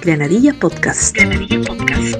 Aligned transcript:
Granadilla 0.00 0.54
Podcast. 0.54 1.14
Granadilla 1.14 1.60
Podcast. 1.62 2.16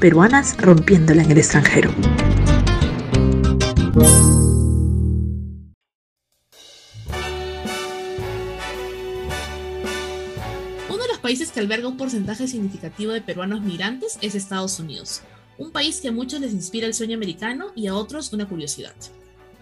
Peruanas 0.00 0.56
rompiéndola 0.58 1.22
en 1.22 1.30
el 1.32 1.38
extranjero. 1.38 1.90
Uno 10.88 11.02
de 11.02 11.08
los 11.08 11.18
países 11.20 11.52
que 11.52 11.60
alberga 11.60 11.88
un 11.88 11.96
porcentaje 11.96 12.48
significativo 12.48 13.12
de 13.12 13.20
peruanos 13.20 13.60
migrantes 13.60 14.18
es 14.22 14.34
Estados 14.34 14.80
Unidos, 14.80 15.22
un 15.58 15.72
país 15.72 16.00
que 16.00 16.08
a 16.08 16.12
muchos 16.12 16.40
les 16.40 16.52
inspira 16.52 16.86
el 16.86 16.94
sueño 16.94 17.16
americano 17.16 17.66
y 17.74 17.86
a 17.88 17.94
otros 17.94 18.32
una 18.32 18.48
curiosidad. 18.48 18.94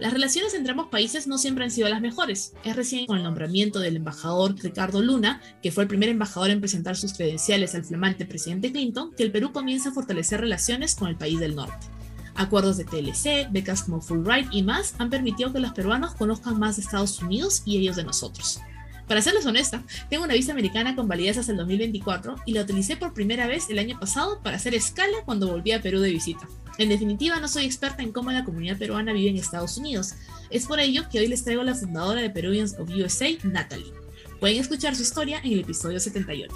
Las 0.00 0.12
relaciones 0.12 0.54
entre 0.54 0.72
ambos 0.72 0.88
países 0.88 1.28
no 1.28 1.38
siempre 1.38 1.62
han 1.62 1.70
sido 1.70 1.88
las 1.88 2.00
mejores. 2.00 2.52
Es 2.64 2.74
recién 2.74 3.06
con 3.06 3.16
el 3.16 3.22
nombramiento 3.22 3.78
del 3.78 3.94
embajador 3.94 4.56
Ricardo 4.60 5.00
Luna, 5.00 5.40
que 5.62 5.70
fue 5.70 5.84
el 5.84 5.88
primer 5.88 6.08
embajador 6.08 6.50
en 6.50 6.60
presentar 6.60 6.96
sus 6.96 7.12
credenciales 7.12 7.76
al 7.76 7.84
flamante 7.84 8.26
presidente 8.26 8.72
Clinton, 8.72 9.12
que 9.16 9.22
el 9.22 9.30
Perú 9.30 9.52
comienza 9.52 9.90
a 9.90 9.92
fortalecer 9.92 10.40
relaciones 10.40 10.96
con 10.96 11.08
el 11.08 11.16
país 11.16 11.38
del 11.38 11.54
norte. 11.54 11.86
Acuerdos 12.34 12.76
de 12.76 12.84
TLC, 12.84 13.52
becas 13.52 13.84
como 13.84 14.00
Fulbright 14.00 14.48
y 14.50 14.64
más 14.64 14.96
han 14.98 15.10
permitido 15.10 15.52
que 15.52 15.60
los 15.60 15.72
peruanos 15.72 16.14
conozcan 16.14 16.58
más 16.58 16.74
de 16.74 16.82
Estados 16.82 17.22
Unidos 17.22 17.62
y 17.64 17.78
ellos 17.78 17.94
de 17.94 18.02
nosotros. 18.02 18.60
Para 19.06 19.22
serles 19.22 19.46
honesta, 19.46 19.84
tengo 20.10 20.24
una 20.24 20.34
visa 20.34 20.50
americana 20.50 20.96
con 20.96 21.06
validez 21.06 21.38
hasta 21.38 21.52
el 21.52 21.58
2024 21.58 22.36
y 22.46 22.54
la 22.54 22.62
utilicé 22.62 22.96
por 22.96 23.14
primera 23.14 23.46
vez 23.46 23.70
el 23.70 23.78
año 23.78 24.00
pasado 24.00 24.40
para 24.42 24.56
hacer 24.56 24.74
escala 24.74 25.18
cuando 25.24 25.46
volví 25.46 25.70
a 25.70 25.80
Perú 25.80 26.00
de 26.00 26.10
visita. 26.10 26.48
En 26.76 26.88
definitiva, 26.88 27.38
no 27.38 27.46
soy 27.46 27.66
experta 27.66 28.02
en 28.02 28.10
cómo 28.10 28.32
la 28.32 28.44
comunidad 28.44 28.76
peruana 28.76 29.12
vive 29.12 29.30
en 29.30 29.36
Estados 29.36 29.78
Unidos. 29.78 30.14
Es 30.50 30.66
por 30.66 30.80
ello 30.80 31.02
que 31.08 31.20
hoy 31.20 31.28
les 31.28 31.44
traigo 31.44 31.62
a 31.62 31.64
la 31.64 31.74
fundadora 31.74 32.20
de 32.20 32.30
Peruvians 32.30 32.74
of 32.80 32.90
USA, 32.90 33.28
Natalie. 33.44 33.92
Pueden 34.40 34.60
escuchar 34.60 34.96
su 34.96 35.02
historia 35.02 35.38
en 35.44 35.52
el 35.52 35.60
episodio 35.60 36.00
78. 36.00 36.52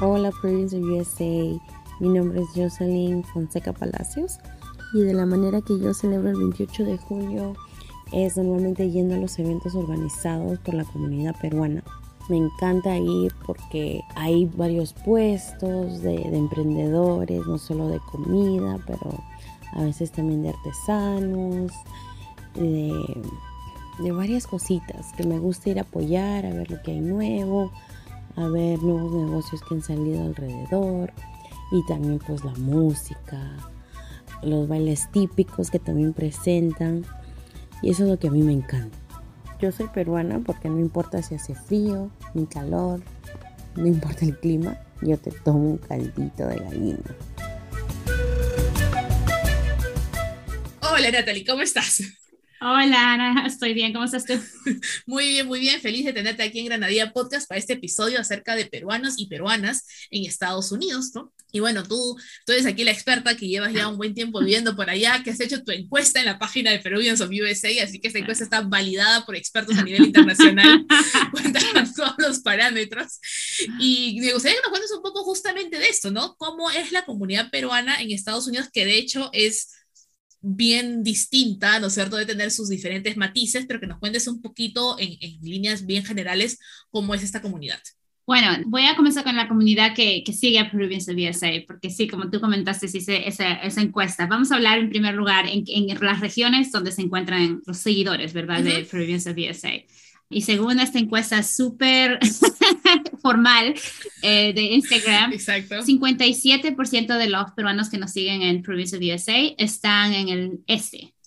Hola 0.00 0.32
Peruvians 0.42 0.74
of 0.74 0.80
USA, 0.80 1.60
mi 2.00 2.08
nombre 2.08 2.40
es 2.42 2.48
Jocelyn 2.54 3.22
Fonseca 3.32 3.72
Palacios 3.72 4.38
y 4.92 5.02
de 5.02 5.14
la 5.14 5.24
manera 5.24 5.60
que 5.62 5.78
yo 5.78 5.94
celebro 5.94 6.30
el 6.30 6.36
28 6.36 6.84
de 6.84 6.98
junio 6.98 7.54
es 8.12 8.36
normalmente 8.36 8.90
yendo 8.90 9.14
a 9.14 9.18
los 9.18 9.38
eventos 9.38 9.76
organizados 9.76 10.58
por 10.58 10.74
la 10.74 10.84
comunidad 10.84 11.36
peruana. 11.40 11.84
Me 12.28 12.38
encanta 12.38 12.96
ir 12.96 13.34
porque 13.44 14.02
hay 14.14 14.46
varios 14.46 14.94
puestos 14.94 16.00
de, 16.00 16.22
emprendedores, 16.34 17.46
no 17.46 17.58
solo 17.58 17.88
de 17.88 18.00
comida, 18.00 18.78
pero 18.86 19.22
a 19.74 19.82
veces 19.82 20.10
también 20.10 20.42
de 20.42 20.48
artesanos, 20.50 21.72
de, 22.54 23.22
de 23.98 24.12
varias 24.12 24.46
cositas 24.46 25.12
que 25.16 25.26
me 25.26 25.38
gusta 25.38 25.70
ir 25.70 25.78
a 25.78 25.82
apoyar, 25.82 26.46
a 26.46 26.50
ver 26.50 26.70
lo 26.70 26.80
que 26.82 26.92
hay 26.92 27.00
nuevo, 27.00 27.70
a 28.36 28.48
ver 28.48 28.82
nuevos 28.82 29.12
negocios 29.12 29.60
que 29.62 29.74
han 29.74 29.82
salido 29.82 30.24
alrededor 30.24 31.12
y 31.72 31.84
también 31.86 32.18
pues 32.24 32.44
la 32.44 32.54
música, 32.54 33.56
los 34.42 34.68
bailes 34.68 35.10
típicos 35.10 35.70
que 35.70 35.78
también 35.78 36.12
presentan. 36.12 37.04
Y 37.82 37.90
eso 37.90 38.04
es 38.04 38.10
lo 38.10 38.18
que 38.18 38.28
a 38.28 38.30
mí 38.30 38.42
me 38.42 38.52
encanta. 38.52 39.03
Yo 39.64 39.72
soy 39.72 39.88
peruana 39.88 40.40
porque 40.40 40.68
no 40.68 40.78
importa 40.78 41.22
si 41.22 41.36
hace 41.36 41.54
frío, 41.54 42.10
ni 42.34 42.44
calor, 42.44 43.00
no 43.76 43.86
importa 43.86 44.26
el 44.26 44.38
clima, 44.38 44.78
yo 45.00 45.16
te 45.16 45.30
tomo 45.30 45.70
un 45.70 45.78
caldito 45.78 46.46
de 46.46 46.56
gallina. 46.56 47.16
Hola 50.82 51.10
Natalie, 51.10 51.46
¿cómo 51.46 51.62
estás? 51.62 52.02
Hola 52.60 53.14
Ana, 53.14 53.46
estoy 53.46 53.72
bien, 53.72 53.94
¿cómo 53.94 54.04
estás 54.04 54.26
tú? 54.26 54.34
Muy 55.06 55.28
bien, 55.28 55.46
muy 55.46 55.60
bien, 55.60 55.80
feliz 55.80 56.04
de 56.04 56.12
tenerte 56.12 56.42
aquí 56.42 56.58
en 56.58 56.66
Granadilla 56.66 57.14
Podcast 57.14 57.48
para 57.48 57.58
este 57.58 57.72
episodio 57.72 58.20
acerca 58.20 58.56
de 58.56 58.66
peruanos 58.66 59.14
y 59.16 59.28
peruanas 59.28 59.86
en 60.10 60.26
Estados 60.26 60.72
Unidos, 60.72 61.12
¿no? 61.14 61.32
Y 61.54 61.60
bueno, 61.60 61.84
tú, 61.84 62.16
tú 62.44 62.52
eres 62.52 62.66
aquí 62.66 62.82
la 62.82 62.90
experta 62.90 63.36
que 63.36 63.46
llevas 63.46 63.72
ya 63.72 63.86
un 63.86 63.96
buen 63.96 64.12
tiempo 64.12 64.40
viviendo 64.40 64.74
por 64.74 64.90
allá, 64.90 65.22
que 65.22 65.30
has 65.30 65.38
hecho 65.38 65.62
tu 65.62 65.70
encuesta 65.70 66.18
en 66.18 66.26
la 66.26 66.36
página 66.36 66.72
de 66.72 66.80
Peruvians 66.80 67.20
of 67.20 67.30
USA, 67.30 67.68
así 67.84 68.00
que 68.00 68.08
esta 68.08 68.18
encuesta 68.18 68.42
está 68.42 68.62
validada 68.62 69.24
por 69.24 69.36
expertos 69.36 69.78
a 69.78 69.84
nivel 69.84 70.06
internacional, 70.06 70.84
cuentan 71.30 71.94
todos 71.94 72.14
los 72.18 72.40
parámetros. 72.40 73.20
Y 73.78 74.18
me 74.20 74.32
gustaría 74.32 74.56
que 74.56 74.62
nos 74.62 74.70
cuentes 74.70 74.90
un 74.90 75.02
poco 75.02 75.22
justamente 75.22 75.78
de 75.78 75.86
esto, 75.86 76.10
¿no? 76.10 76.34
¿Cómo 76.38 76.72
es 76.72 76.90
la 76.90 77.04
comunidad 77.04 77.50
peruana 77.50 78.02
en 78.02 78.10
Estados 78.10 78.48
Unidos, 78.48 78.68
que 78.72 78.84
de 78.84 78.98
hecho 78.98 79.30
es 79.32 79.70
bien 80.40 81.04
distinta, 81.04 81.78
¿no 81.78 81.86
es 81.86 81.94
cierto?, 81.94 82.16
de 82.16 82.26
tener 82.26 82.50
sus 82.50 82.68
diferentes 82.68 83.16
matices, 83.16 83.64
pero 83.68 83.78
que 83.78 83.86
nos 83.86 84.00
cuentes 84.00 84.26
un 84.26 84.42
poquito 84.42 84.96
en, 84.98 85.16
líneas 85.40 85.86
bien 85.86 86.04
generales 86.04 86.58
cómo 86.90 87.14
es 87.14 87.22
esta 87.22 87.40
comunidad. 87.40 87.80
Bueno, 88.26 88.48
voy 88.66 88.86
a 88.86 88.96
comenzar 88.96 89.22
con 89.22 89.36
la 89.36 89.48
comunidad 89.48 89.94
que, 89.94 90.22
que 90.24 90.32
sigue 90.32 90.58
a 90.58 90.70
Peruvians 90.70 91.08
of 91.08 91.16
USA, 91.16 91.50
porque 91.66 91.90
sí, 91.90 92.08
como 92.08 92.30
tú 92.30 92.40
comentaste, 92.40 92.86
hice 92.86 93.28
esa, 93.28 93.52
esa, 93.54 93.82
encuesta. 93.82 94.26
Vamos 94.26 94.50
a 94.50 94.56
hablar 94.56 94.78
en 94.78 94.88
primer 94.88 95.14
lugar 95.14 95.46
en, 95.46 95.64
en, 95.66 95.98
las 96.00 96.20
regiones 96.20 96.72
donde 96.72 96.92
se 96.92 97.02
encuentran 97.02 97.60
los 97.66 97.76
seguidores, 97.76 98.32
¿verdad?, 98.32 98.62
de 98.62 98.84
Peruvians 98.90 99.26
of 99.26 99.36
USA. 99.36 99.72
Y 100.30 100.40
según 100.40 100.80
esta 100.80 100.98
encuesta 100.98 101.42
súper 101.42 102.18
formal 103.22 103.74
eh, 104.22 104.52
de 104.54 104.62
Instagram, 104.62 105.32
Exacto. 105.32 105.76
57% 105.76 107.18
de 107.18 107.28
los 107.28 107.52
peruanos 107.52 107.90
que 107.90 107.98
nos 107.98 108.12
siguen 108.12 108.42
en 108.42 108.62
Provincia 108.62 108.98
de 108.98 109.14
USA 109.14 109.38
están 109.58 110.14
en 110.14 110.28
el 110.30 110.60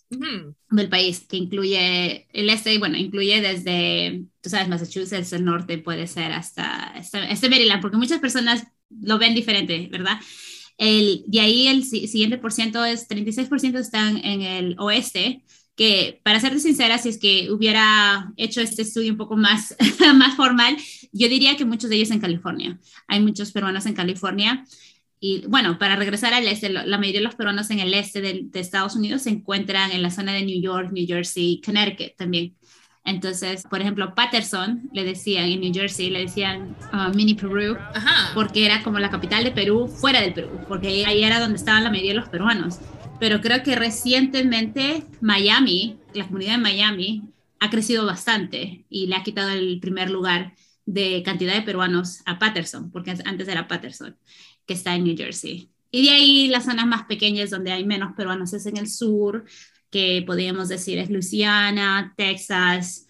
del 0.09 0.89
país, 0.89 1.25
que 1.27 1.37
incluye 1.37 2.27
el 2.31 2.49
este, 2.49 2.77
bueno, 2.77 2.97
incluye 2.97 3.41
desde, 3.41 4.25
tú 4.41 4.49
sabes, 4.49 4.67
Massachusetts, 4.67 5.33
el 5.33 5.45
norte 5.45 5.77
puede 5.77 6.07
ser 6.07 6.31
hasta, 6.31 6.93
este 6.97 7.49
Maryland, 7.49 7.81
porque 7.81 7.97
muchas 7.97 8.19
personas 8.19 8.65
lo 8.89 9.17
ven 9.17 9.35
diferente, 9.35 9.89
¿verdad? 9.91 10.19
El, 10.77 11.23
de 11.27 11.39
ahí 11.39 11.67
el 11.67 11.83
siguiente 11.83 12.37
por 12.37 12.53
ciento 12.53 12.85
es 12.85 13.09
36% 13.09 13.79
están 13.79 14.17
en 14.17 14.41
el 14.41 14.75
oeste, 14.79 15.43
que 15.75 16.19
para 16.23 16.39
serte 16.39 16.59
sincera, 16.59 16.97
si 16.97 17.09
es 17.09 17.19
que 17.19 17.51
hubiera 17.51 18.33
hecho 18.35 18.61
este 18.61 18.81
estudio 18.81 19.11
un 19.11 19.17
poco 19.17 19.37
más, 19.37 19.75
más 20.15 20.35
formal, 20.35 20.75
yo 21.11 21.29
diría 21.29 21.55
que 21.55 21.65
muchos 21.65 21.89
de 21.89 21.97
ellos 21.97 22.11
en 22.11 22.19
California. 22.19 22.79
Hay 23.07 23.19
muchos 23.19 23.51
peruanos 23.51 23.85
en 23.85 23.93
California. 23.93 24.65
Y 25.19 25.45
bueno, 25.47 25.79
para 25.79 25.95
regresar 25.95 26.33
al 26.33 26.47
este, 26.47 26.69
la 26.69 26.97
mayoría 26.97 27.21
de 27.21 27.25
los 27.25 27.35
peruanos 27.35 27.69
en 27.71 27.79
el 27.79 27.93
este 27.93 28.21
de, 28.21 28.49
Estados 28.53 28.95
Unidos 28.95 29.23
se 29.23 29.31
encuentran 29.31 29.91
en 29.91 30.03
la 30.03 30.11
zona 30.11 30.33
de 30.33 30.45
New 30.45 30.61
York, 30.61 30.91
New 30.91 31.07
Jersey, 31.07 31.61
Connecticut 31.65 32.15
también. 32.15 32.55
Entonces, 33.03 33.63
por 33.69 33.79
ejemplo, 33.79 34.13
Patterson 34.13 34.89
le 34.91 35.05
decían 35.05 35.45
en 35.45 35.61
New 35.61 35.73
Jersey, 35.73 36.09
le 36.09 36.19
decían 36.19 36.75
uh, 36.91 37.15
Mini 37.15 37.35
Perú, 37.35 37.77
porque 38.33 38.65
era 38.65 38.83
como 38.83 38.99
la 38.99 39.09
capital 39.09 39.45
de 39.45 39.51
Perú 39.51 39.87
fuera 39.87 40.21
del 40.21 40.33
Perú, 40.33 40.59
porque 40.67 41.05
ahí 41.05 41.23
era 41.23 41.39
donde 41.39 41.55
estaban 41.55 41.85
la 41.85 41.89
mayoría 41.89 42.11
de 42.11 42.19
los 42.19 42.29
peruanos. 42.29 42.79
Pero 43.19 43.39
creo 43.39 43.63
que 43.63 43.75
recientemente 43.75 45.05
Miami, 45.21 45.97
la 46.13 46.25
comunidad 46.25 46.51
de 46.53 46.57
Miami, 46.57 47.23
ha 47.59 47.69
crecido 47.69 48.05
bastante 48.05 48.85
y 48.89 49.07
le 49.07 49.15
ha 49.15 49.23
quitado 49.23 49.49
el 49.49 49.79
primer 49.79 50.09
lugar 50.09 50.53
de 50.85 51.21
cantidad 51.23 51.53
de 51.53 51.61
peruanos 51.61 52.21
a 52.25 52.39
Patterson, 52.39 52.91
porque 52.91 53.15
antes 53.25 53.47
era 53.47 53.67
Patterson, 53.67 54.17
que 54.67 54.73
está 54.73 54.95
en 54.95 55.05
New 55.05 55.17
Jersey. 55.17 55.71
Y 55.89 56.03
de 56.03 56.09
ahí 56.11 56.47
las 56.49 56.65
zonas 56.65 56.85
más 56.85 57.05
pequeñas 57.05 57.49
donde 57.49 57.71
hay 57.71 57.85
menos 57.85 58.13
peruanos 58.15 58.53
es 58.53 58.65
en 58.65 58.77
el 58.77 58.87
sur, 58.87 59.45
que 59.89 60.23
podríamos 60.27 60.67
decir 60.67 60.99
es 60.99 61.09
Luisiana, 61.09 62.13
Texas 62.17 63.07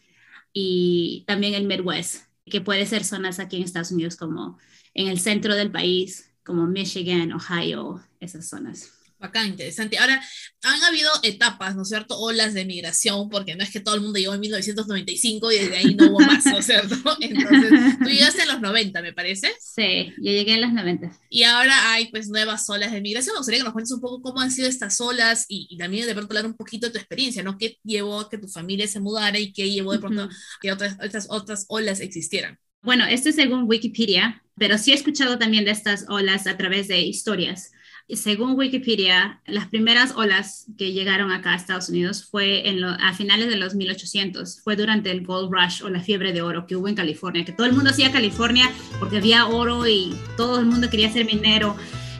y 0.53 1.23
también 1.27 1.55
el 1.55 1.67
Midwest, 1.67 2.25
que 2.45 2.61
puede 2.61 2.85
ser 2.85 3.03
zonas 3.03 3.39
aquí 3.39 3.57
en 3.57 3.63
Estados 3.63 3.91
Unidos 3.91 4.15
como 4.15 4.57
en 4.93 5.07
el 5.07 5.19
centro 5.19 5.55
del 5.55 5.71
país, 5.71 6.31
como 6.43 6.65
Michigan, 6.67 7.33
Ohio, 7.33 8.01
esas 8.19 8.47
zonas. 8.47 8.96
Bacán, 9.19 9.47
interesante. 9.47 9.97
Ahora, 9.97 10.21
han 10.61 10.83
habido 10.83 11.09
etapas, 11.23 11.75
¿no 11.75 11.81
es 11.81 11.89
cierto? 11.89 12.19
Olas 12.19 12.53
de 12.53 12.65
migración, 12.65 13.29
porque 13.29 13.55
no 13.55 13.63
es 13.63 13.71
que 13.71 13.79
todo 13.79 13.95
el 13.95 14.01
mundo 14.01 14.19
llegó 14.19 14.35
en 14.35 14.41
1995 14.41 15.51
y 15.51 15.57
desde 15.57 15.77
ahí 15.77 15.95
no 15.95 16.11
hubo 16.11 16.19
más, 16.19 16.45
¿no 16.45 16.59
es 16.59 16.65
cierto? 16.65 16.95
Entonces, 17.19 17.97
tú 17.97 18.09
llegaste 18.09 18.43
en 18.43 18.49
los 18.49 18.61
90, 18.61 19.01
me 19.01 19.13
parece. 19.13 19.51
Sí, 19.59 20.13
yo 20.17 20.31
llegué 20.31 20.53
en 20.53 20.61
los 20.61 20.71
90. 20.71 21.11
Y 21.29 21.43
ahora 21.43 21.91
hay 21.91 22.11
pues 22.11 22.29
nuevas 22.29 22.69
olas 22.69 22.91
de 22.91 23.01
migración. 23.01 23.33
Me 23.33 23.39
gustaría 23.39 23.59
que 23.59 23.63
nos 23.63 23.73
cuentes 23.73 23.91
un 23.91 24.01
poco 24.01 24.21
cómo 24.21 24.39
han 24.39 24.51
sido 24.51 24.69
estas 24.69 24.99
olas 25.01 25.45
y, 25.47 25.75
también 25.77 26.05
de 26.05 26.13
pronto 26.13 26.33
hablar 26.33 26.45
un 26.45 26.55
poquito 26.55 26.87
de 26.87 26.93
tu 26.93 26.99
experiencia, 26.99 27.41
¿no? 27.41 27.57
¿Qué 27.57 27.77
llevó 27.83 28.19
a 28.19 28.29
que 28.29 28.37
tu 28.37 28.47
familia 28.47 28.87
se 28.87 28.99
mudara 28.99 29.39
y 29.39 29.51
qué 29.51 29.69
llevó 29.69 29.93
de 29.93 29.99
pronto 29.99 30.23
a 30.23 30.29
que 30.61 30.71
otras, 30.71 30.95
otras, 31.03 31.27
otras 31.29 31.65
olas 31.69 32.01
existieran? 32.01 32.59
Bueno, 32.83 33.05
esto 33.05 33.29
es 33.29 33.35
según 33.35 33.63
Wikipedia, 33.67 34.43
pero 34.55 34.77
sí 34.77 34.91
he 34.91 34.95
escuchado 34.95 35.39
también 35.39 35.65
de 35.65 35.71
estas 35.71 36.05
olas 36.07 36.45
a 36.45 36.55
través 36.55 36.87
de 36.87 37.01
historias 37.01 37.71
según 38.15 38.57
Wikipedia, 38.57 39.41
las 39.45 39.67
primeras 39.67 40.15
olas 40.15 40.65
que 40.77 40.93
llegaron 40.93 41.31
acá 41.31 41.51
a 41.51 41.55
Estados 41.55 41.89
Unidos 41.89 42.25
fue 42.29 42.69
en 42.69 42.83
a 42.83 43.13
finales 43.13 43.49
de 43.49 43.57
los 43.57 43.75
1800, 43.75 44.61
fue 44.61 44.77
durante 44.77 45.11
el 45.11 45.25
Gold 45.25 45.51
Rush 45.51 45.83
o 45.83 45.89
la 45.89 45.99
fiebre 45.99 46.31
de 46.31 46.41
oro 46.41 46.67
que 46.67 46.77
hubo 46.77 46.87
en 46.87 46.95
California, 46.95 47.43
que 47.43 47.51
todo 47.51 47.67
el 47.67 47.73
mundo 47.73 47.89
hacía 47.89 48.11
California 48.11 48.71
porque 48.99 49.17
había 49.17 49.47
oro 49.47 49.85
y 49.87 50.15
todo 50.37 50.59
el 50.59 50.65
mundo 50.65 50.89
quería 50.89 51.11
ser 51.11 51.25
minero. 51.25 51.75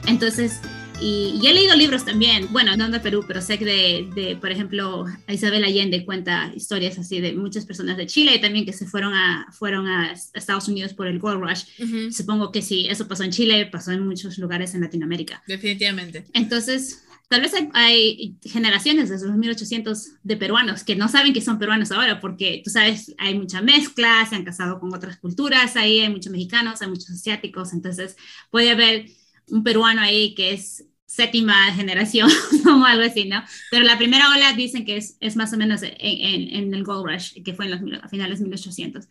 Entonces, 0.06 0.60
Y, 1.00 1.40
he 1.46 1.54
leído 1.54 1.76
libros 1.76 2.04
también, 2.04 2.48
bueno, 2.50 2.76
no 2.76 2.90
de 2.90 3.00
Perú, 3.00 3.24
pero 3.26 3.40
sé 3.40 3.58
que 3.58 3.64
de, 3.64 4.10
de, 4.14 4.36
por 4.36 4.50
ejemplo, 4.50 5.06
Isabel 5.28 5.64
Allende 5.64 6.04
cuenta 6.04 6.52
historias 6.54 6.98
así 6.98 7.20
de 7.20 7.32
muchas 7.32 7.64
personas 7.64 7.96
de 7.96 8.06
Chile 8.06 8.34
y 8.34 8.40
también 8.40 8.66
que 8.66 8.72
se 8.72 8.86
fueron 8.86 9.14
a, 9.14 9.46
fueron 9.52 9.86
a 9.86 10.12
Estados 10.12 10.68
Unidos 10.68 10.94
por 10.94 11.06
el 11.06 11.18
Gold 11.18 11.40
Rush. 11.40 12.10
Supongo 12.10 12.50
que 12.50 12.62
sí, 12.62 12.88
eso 12.88 13.06
pasó 13.06 13.22
en 13.22 13.30
Chile, 13.30 13.66
pasó 13.66 13.92
en 13.92 14.06
muchos 14.06 14.38
lugares 14.38 14.74
en 14.74 14.80
Latinoamérica. 14.80 15.42
Definitivamente. 15.46 16.26
Entonces, 16.32 17.04
tal 17.28 17.42
vez 17.42 17.52
hay, 17.74 18.36
generaciones 18.42 19.08
desde 19.08 19.28
los 19.28 19.36
1800 19.36 20.08
de 20.22 20.36
peruanos 20.36 20.82
que 20.82 20.96
no 20.96 21.08
saben 21.08 21.32
que 21.32 21.40
son 21.40 21.58
peruanos 21.58 21.92
ahora, 21.92 22.20
porque 22.20 22.60
tú 22.64 22.70
sabes, 22.70 23.14
hay 23.18 23.38
mucha 23.38 23.62
mezcla, 23.62 24.26
se 24.28 24.34
han 24.34 24.44
casado 24.44 24.80
con 24.80 24.92
otras 24.92 25.18
culturas, 25.18 25.76
ahí 25.76 26.00
hay 26.00 26.08
muchos 26.08 26.32
mexicanos, 26.32 26.82
hay 26.82 26.88
muchos 26.88 27.10
asiáticos, 27.10 27.72
entonces 27.72 28.16
puede 28.50 28.70
haber 28.70 29.06
un 29.50 29.62
peruano 29.62 30.00
ahí 30.00 30.34
que 30.34 30.52
es 30.52 30.84
séptima 31.08 31.72
generación 31.74 32.30
o 32.66 32.84
algo 32.84 33.02
así, 33.02 33.24
¿no? 33.24 33.42
Pero 33.70 33.84
la 33.84 33.96
primera 33.98 34.30
ola 34.30 34.52
dicen 34.52 34.84
que 34.84 34.98
es, 34.98 35.16
es 35.20 35.36
más 35.36 35.52
o 35.52 35.56
menos 35.56 35.82
en, 35.82 35.94
en, 35.98 36.74
el 36.74 36.84
Gold 36.84 37.10
Rush, 37.10 37.42
que 37.42 37.54
fue 37.54 37.64
en 37.64 37.70
los, 37.72 38.02
a 38.02 38.08
finales 38.08 38.38
de 38.38 38.44
1800. 38.44 39.08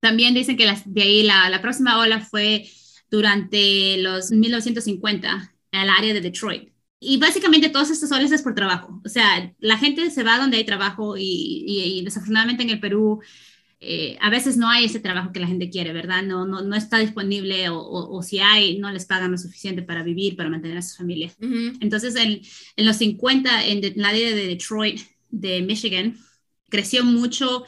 También 0.00 0.34
dicen 0.34 0.56
que 0.56 0.66
las, 0.66 0.82
de 0.92 1.02
ahí 1.02 1.22
la, 1.22 1.48
la 1.48 1.62
próxima 1.62 1.98
ola 1.98 2.20
fue 2.20 2.68
durante 3.10 3.96
los 3.98 4.30
1950 4.32 5.54
al 5.72 5.88
área 5.88 6.12
de 6.12 6.20
Detroit 6.20 6.70
y 7.00 7.16
básicamente 7.18 7.70
todos 7.70 7.90
estos 7.90 8.10
soles 8.10 8.30
es 8.30 8.42
por 8.42 8.54
trabajo. 8.54 9.00
O 9.04 9.08
sea, 9.08 9.54
la 9.58 9.78
gente 9.78 10.10
se 10.10 10.22
va 10.22 10.38
donde 10.38 10.58
hay 10.58 10.64
trabajo 10.64 11.14
y, 11.16 12.02
desafortunadamente 12.04 12.62
en 12.62 12.70
el 12.70 12.80
Perú 12.80 13.20
eh, 13.80 14.18
a 14.20 14.28
veces 14.28 14.58
no 14.58 14.68
hay 14.68 14.84
ese 14.84 15.00
trabajo 15.00 15.32
que 15.32 15.40
la 15.40 15.46
gente 15.46 15.70
quiere, 15.70 15.92
¿verdad? 15.92 16.22
No, 16.22 16.46
no, 16.46 16.60
no 16.60 16.76
está 16.76 16.98
disponible 16.98 17.70
o, 17.70 17.80
o, 17.80 18.22
si 18.22 18.38
hay, 18.38 18.78
no 18.78 18.90
les 18.92 19.06
pagan 19.06 19.30
lo 19.30 19.38
suficiente 19.38 19.82
para 19.82 20.02
vivir, 20.02 20.36
para 20.36 20.50
mantener 20.50 20.76
a 20.76 20.82
sus 20.82 20.98
familias. 20.98 21.34
Entonces, 21.40 22.14
en, 22.16 22.42
en, 22.76 22.86
los 22.86 22.96
50, 22.96 23.66
en, 23.66 23.82
en 23.82 23.94
la 23.96 24.08
área 24.08 24.34
de 24.34 24.46
Detroit, 24.46 25.00
de 25.30 25.62
Michigan, 25.62 26.16
creció 26.68 27.04
mucho 27.04 27.64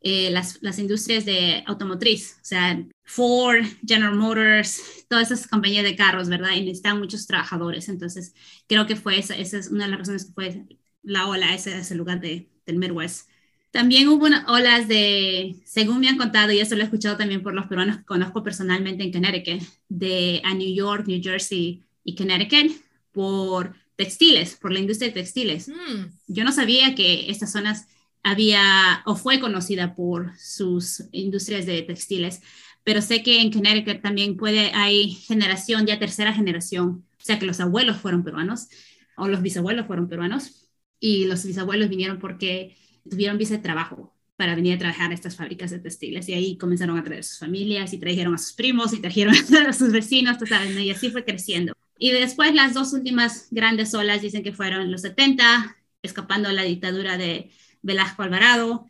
eh, 0.00 0.30
las, 0.30 0.58
las, 0.62 0.78
industrias 0.78 1.26
de 1.26 1.62
automotriz, 1.66 2.36
o 2.40 2.44
sea, 2.44 2.82
Ford, 3.04 3.64
General 3.86 4.14
Motors, 4.14 5.04
todas 5.08 5.30
esas 5.30 5.46
compañías 5.46 5.84
de 5.84 5.96
carros, 5.96 6.28
¿verdad? 6.28 6.52
Y 6.52 6.60
necesitan 6.60 6.98
muchos 6.98 7.26
trabajadores. 7.26 7.88
Entonces, 7.88 8.34
creo 8.66 8.86
que 8.86 8.96
fue 8.96 9.18
esa, 9.18 9.36
esa 9.36 9.58
es 9.58 9.68
una 9.68 9.84
de 9.84 9.90
las 9.90 9.98
razones 10.00 10.24
que 10.26 10.32
fue 10.32 10.66
la 11.02 11.26
ola, 11.26 11.54
ese, 11.54 11.76
ese 11.76 11.94
lugar 11.96 12.20
de, 12.20 12.50
del 12.64 12.78
Midwest. 12.78 13.28
También 13.70 14.08
hubo 14.08 14.26
olas 14.48 14.88
de, 14.88 15.56
según 15.64 16.00
me 16.00 16.08
han 16.08 16.18
contado, 16.18 16.52
y 16.52 16.58
eso 16.58 16.74
lo 16.74 16.82
he 16.82 16.84
escuchado 16.84 17.16
también 17.16 17.42
por 17.42 17.54
los 17.54 17.66
peruanos 17.66 17.98
que 17.98 18.04
conozco 18.04 18.42
personalmente 18.42 19.04
en 19.04 19.12
Connecticut, 19.12 19.62
de 19.88 20.40
a 20.44 20.54
New 20.54 20.74
York, 20.74 21.06
New 21.06 21.20
Jersey 21.22 21.82
y 22.02 22.16
Connecticut, 22.16 22.72
por 23.12 23.74
textiles, 23.96 24.56
por 24.56 24.72
la 24.72 24.80
industria 24.80 25.08
de 25.08 25.14
textiles. 25.14 25.68
Mm. 25.68 26.06
Yo 26.26 26.42
no 26.42 26.52
sabía 26.52 26.94
que 26.94 27.30
estas 27.30 27.52
zonas 27.52 27.86
había 28.22 29.02
o 29.06 29.14
fue 29.14 29.40
conocida 29.40 29.94
por 29.94 30.36
sus 30.38 31.04
industrias 31.12 31.64
de 31.64 31.82
textiles, 31.82 32.42
pero 32.82 33.02
sé 33.02 33.22
que 33.22 33.40
en 33.40 33.52
Connecticut 33.52 34.02
también 34.02 34.36
puede, 34.36 34.72
hay 34.74 35.10
generación, 35.10 35.86
ya 35.86 35.98
tercera 35.98 36.32
generación, 36.32 37.04
o 37.20 37.24
sea 37.24 37.38
que 37.38 37.46
los 37.46 37.60
abuelos 37.60 37.98
fueron 37.98 38.24
peruanos 38.24 38.68
o 39.16 39.28
los 39.28 39.42
bisabuelos 39.42 39.86
fueron 39.86 40.08
peruanos 40.08 40.68
y 40.98 41.26
los 41.26 41.44
bisabuelos 41.44 41.88
vinieron 41.88 42.18
porque 42.18 42.76
tuvieron 43.08 43.38
visa 43.38 43.56
de 43.56 43.62
trabajo 43.62 44.14
para 44.40 44.54
venir 44.54 44.74
a 44.74 44.78
trabajar 44.78 45.10
a 45.10 45.14
estas 45.14 45.36
fábricas 45.36 45.70
de 45.70 45.80
textiles 45.80 46.26
y 46.28 46.32
ahí 46.32 46.56
comenzaron 46.56 46.96
a 46.96 47.04
traer 47.04 47.24
sus 47.24 47.38
familias 47.38 47.92
y 47.92 47.98
trajeron 47.98 48.34
a 48.34 48.38
sus 48.38 48.54
primos 48.54 48.94
y 48.94 49.00
trajeron 49.00 49.34
a 49.68 49.72
sus 49.74 49.92
vecinos, 49.92 50.38
y 50.78 50.90
así 50.90 51.10
fue 51.10 51.24
creciendo. 51.26 51.74
Y 51.98 52.10
después 52.12 52.54
las 52.54 52.72
dos 52.72 52.94
últimas 52.94 53.48
grandes 53.50 53.92
olas 53.92 54.22
dicen 54.22 54.42
que 54.42 54.54
fueron 54.54 54.90
los 54.90 55.02
70, 55.02 55.76
escapando 56.02 56.48
a 56.48 56.52
la 56.52 56.62
dictadura 56.62 57.18
de 57.18 57.50
Velasco 57.82 58.22
Alvarado. 58.22 58.86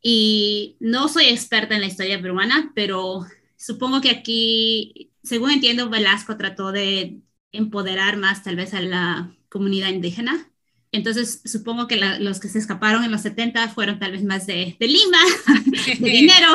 Y 0.00 0.76
no 0.80 1.08
soy 1.08 1.26
experta 1.26 1.74
en 1.74 1.82
la 1.82 1.86
historia 1.86 2.22
peruana, 2.22 2.72
pero 2.74 3.26
supongo 3.56 4.00
que 4.00 4.10
aquí, 4.10 5.12
según 5.22 5.50
entiendo, 5.50 5.90
Velasco 5.90 6.38
trató 6.38 6.72
de 6.72 7.20
empoderar 7.52 8.16
más 8.16 8.42
tal 8.42 8.56
vez 8.56 8.72
a 8.72 8.80
la 8.80 9.36
comunidad 9.50 9.90
indígena 9.90 10.50
entonces, 10.94 11.42
supongo 11.44 11.88
que 11.88 11.96
los 11.96 12.38
que 12.38 12.48
se 12.48 12.58
escaparon 12.58 13.02
en 13.02 13.10
los 13.10 13.22
70 13.22 13.68
fueron 13.70 13.98
tal 13.98 14.12
vez 14.12 14.22
más 14.22 14.46
de, 14.46 14.76
de 14.78 14.86
Lima, 14.86 15.18
de 15.98 16.08
dinero, 16.08 16.48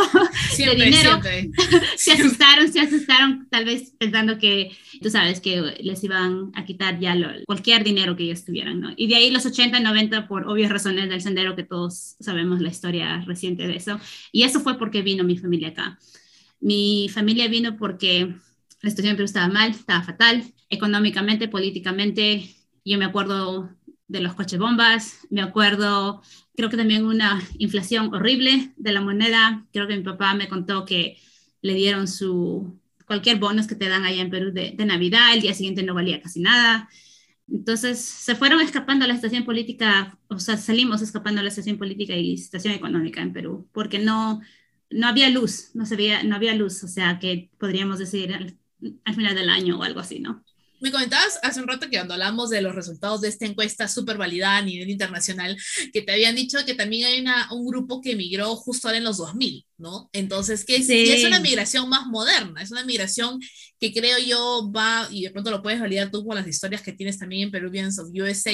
de 0.58 0.76
dinero. 0.76 1.20
se 1.98 2.14
asustaron, 2.14 2.72
se 2.72 2.80
asustaron, 2.80 3.48
tal 3.50 3.66
vez 3.66 3.94
pensando 4.00 4.38
que, 4.38 4.72
tú 5.02 5.10
sabes, 5.10 5.42
que 5.42 5.78
les 5.82 6.02
iban 6.06 6.52
a 6.56 6.64
quitar 6.64 7.00
ya 7.02 7.18
cualquier 7.46 7.84
dinero 7.84 8.16
que 8.16 8.24
ellos 8.24 8.46
tuvieran, 8.46 8.80
¿no? 8.80 8.94
Y 8.96 9.08
de 9.08 9.16
ahí 9.16 9.30
los 9.30 9.46
80 9.46 9.78
y 9.78 9.84
90, 9.84 10.30
por 10.30 10.48
obvias 10.48 10.72
razones 10.72 11.10
del 11.10 11.22
sendero, 11.22 11.58
que 11.58 11.64
todos 11.64 12.16
sabemos 12.22 12.62
la 12.62 12.70
historia 12.70 13.22
reciente 13.28 13.68
de 13.68 13.76
eso. 13.76 14.00
Y 14.32 14.44
eso 14.44 14.62
fue 14.62 14.78
porque 14.78 15.02
vino 15.02 15.26
mi 15.26 15.38
familia 15.38 15.70
acá. 15.70 16.00
Mi 16.62 17.10
familia 17.14 17.50
vino 17.50 17.76
porque 17.76 18.34
la 18.82 18.90
situación 18.90 19.12
en 19.12 19.18
Perú 19.18 19.26
estaba 19.26 19.50
mal, 19.50 19.72
estaba 19.72 20.02
fatal, 20.02 20.46
económicamente, 20.70 21.50
políticamente. 21.50 22.56
Yo 22.86 22.98
me 22.98 23.06
acuerdo 23.06 23.70
de 24.10 24.20
los 24.20 24.34
coches 24.34 24.60
bombas, 24.60 25.26
me 25.30 25.42
acuerdo, 25.42 26.22
creo 26.56 26.70
que 26.70 26.78
también 26.78 27.06
una 27.06 27.42
inflación 27.58 28.14
horrible 28.14 28.74
de 28.76 28.92
la 28.92 29.02
moneda, 29.02 29.66
creo 29.72 29.88
que 29.88 29.96
mi 29.96 30.04
papá 30.04 30.34
me 30.34 30.50
contó 30.50 30.84
que 30.84 31.18
le 31.62 31.76
dieron 31.76 32.08
su, 32.08 32.78
cualquier 33.06 33.40
bonus 33.40 33.68
que 33.68 33.76
te 33.76 33.88
dan 33.88 34.04
allá 34.04 34.22
en 34.22 34.30
Perú 34.30 34.52
de, 34.52 34.72
de 34.72 34.86
Navidad, 34.86 35.34
el 35.34 35.42
día 35.42 35.54
siguiente 35.54 35.84
no 35.84 35.94
valía 35.94 36.22
casi 36.22 36.42
nada. 36.42 36.90
Entonces 37.48 38.00
se 38.00 38.36
fueron 38.36 38.62
escapando 38.62 39.06
a 39.06 39.08
la 39.08 39.16
situación 39.16 39.46
política, 39.46 40.18
o 40.28 40.40
sea, 40.40 40.58
salimos 40.58 41.02
escapando 41.02 41.42
a 41.42 41.44
la 41.44 41.50
situación 41.50 41.78
política 41.78 42.16
y 42.16 42.38
situación 42.38 42.74
económica 42.74 43.22
en 43.22 43.34
Perú, 43.34 43.68
porque 43.74 44.00
no, 44.00 44.42
no 44.90 45.08
había 45.08 45.30
luz, 45.30 45.72
no, 45.76 45.86
se 45.86 45.96
veía, 45.96 46.24
no 46.24 46.36
había 46.36 46.56
luz, 46.56 46.84
o 46.84 46.88
sea, 46.88 47.20
que 47.20 47.52
podríamos 47.60 48.00
decir 48.00 48.34
al, 48.34 48.58
al 49.06 49.16
final 49.16 49.36
del 49.36 49.50
año 49.50 49.80
o 49.80 49.84
algo 49.84 50.00
así, 50.00 50.20
¿no? 50.20 50.44
Me 50.80 50.92
comentabas 50.92 51.40
hace 51.44 51.60
un 51.60 51.68
rato 51.68 51.90
que 51.90 51.98
cuando 51.98 52.14
hablamos 52.14 52.50
de 52.50 52.62
los 52.62 52.76
resultados 52.76 53.22
de 53.22 53.28
esta 53.28 53.46
encuesta 53.46 53.88
súper 53.88 54.18
validada 54.18 54.58
a 54.58 54.62
nivel 54.62 54.90
internacional, 54.90 55.58
que 55.92 56.02
te 56.02 56.12
habían 56.12 56.36
dicho 56.36 56.58
que 56.66 56.74
también 56.74 57.08
hay 57.08 57.20
una, 57.22 57.52
un 57.52 57.66
grupo 57.66 58.02
que 58.02 58.12
emigró 58.12 58.56
justo 58.56 58.88
ahora 58.88 58.98
en 58.98 59.04
los 59.04 59.18
2000, 59.18 59.66
¿no? 59.80 60.10
Entonces, 60.14 60.66
que 60.66 60.76
es, 60.76 60.90
es 60.90 61.26
una 61.26 61.40
migración 61.40 61.90
más 61.90 62.06
moderna, 62.08 62.62
es 62.62 62.72
una 62.72 62.84
migración 62.84 63.40
que 63.80 63.94
creo 63.94 64.20
yo 64.20 64.72
va, 64.76 65.08
y 65.10 65.24
de 65.24 65.32
pronto 65.32 65.52
lo 65.52 65.62
puedes 65.62 65.80
validar 65.80 66.12
tú 66.12 66.26
con 66.26 66.36
las 66.36 66.48
historias 66.48 66.82
que 66.82 66.92
tienes 66.92 67.18
también 67.18 67.44
en 67.44 67.52
Peruvians 67.52 67.98
of 67.98 68.10
USA, 68.14 68.54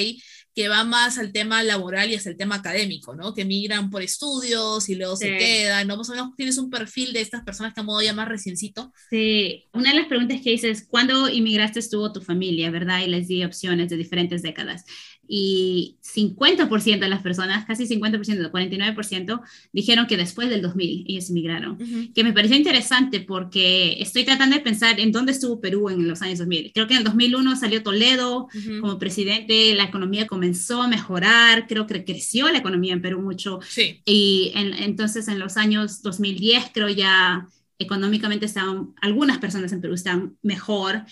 que 0.53 0.69
va 0.69 0.83
más 0.83 1.17
al 1.17 1.33
tema 1.33 1.63
laboral 1.63 2.09
y 2.09 2.15
hasta 2.15 2.29
el 2.29 2.37
tema 2.37 2.55
académico, 2.55 3.15
¿no? 3.15 3.33
Que 3.33 3.43
migran 3.43 3.89
por 3.89 4.01
estudios 4.01 4.87
y 4.87 4.95
luego 4.95 5.17
se 5.17 5.35
quedan, 5.37 5.87
¿no? 5.87 5.97
Más 5.97 6.09
o 6.09 6.13
menos 6.13 6.35
tienes 6.37 6.57
un 6.57 6.69
perfil 6.69 7.11
de 7.11 7.21
estas 7.21 7.43
personas 7.43 7.73
que 7.73 7.81
a 7.81 7.83
modo 7.83 8.01
ya 8.01 8.13
más 8.13 8.29
reciencito. 8.29 8.93
Sí, 9.09 9.65
una 9.73 9.89
de 9.89 9.97
las 9.97 10.07
preguntas 10.07 10.39
que 10.41 10.51
dices, 10.51 10.85
¿cuándo 10.87 11.27
inmigraste 11.27 11.79
estuvo 11.79 12.13
tu 12.13 12.21
familia, 12.21 12.71
verdad? 12.71 13.01
Y 13.01 13.07
les 13.07 13.27
di 13.27 13.43
opciones 13.43 13.89
de 13.89 13.97
diferentes 13.97 14.43
décadas 14.43 14.85
y 15.27 15.97
50% 16.01 16.99
de 16.99 17.09
las 17.09 17.21
personas, 17.21 17.65
casi 17.65 17.85
50%, 17.87 18.51
49%, 18.51 19.41
dijeron 19.73 20.07
que 20.07 20.17
después 20.17 20.49
del 20.49 20.61
2000 20.61 21.05
ellos 21.07 21.29
emigraron, 21.29 21.77
que 22.13 22.23
me 22.23 22.33
pareció 22.33 22.55
interesante 22.57 23.21
porque 23.21 23.97
estoy 23.99 24.23
tratando 24.23 24.55
de 24.55 24.61
pensar 24.61 24.99
en 24.99 25.11
dónde 25.11 25.31
estuvo 25.31 25.59
Perú 25.59 25.89
en 25.89 26.07
los 26.07 26.21
años 26.21 26.39
2000. 26.39 26.71
Creo 26.73 26.87
que 26.87 26.93
en 26.93 26.99
el 26.99 27.03
2001 27.05 27.55
salió 27.55 27.83
Toledo 27.83 28.47
como 28.81 28.99
presidente, 28.99 29.75
la 29.75 29.83
economía 29.83 30.27
comenzó 30.27 30.81
a 30.81 30.87
mejorar, 30.87 31.67
creo 31.67 31.87
que 31.87 32.05
creció 32.05 32.49
la 32.49 32.59
economía 32.59 32.93
en 32.93 33.01
Perú 33.01 33.21
mucho. 33.21 33.59
Sí. 33.67 34.01
Y 34.05 34.51
entonces 34.55 35.27
en 35.27 35.39
los 35.39 35.57
años 35.57 36.01
2010 36.01 36.71
creo 36.73 36.89
ya 36.89 37.47
económicamente 37.77 38.45
estaban, 38.45 38.93
algunas 39.01 39.37
personas 39.39 39.71
en 39.73 39.81
Perú 39.81 39.95
están 39.95 40.37
mejor 40.41 41.03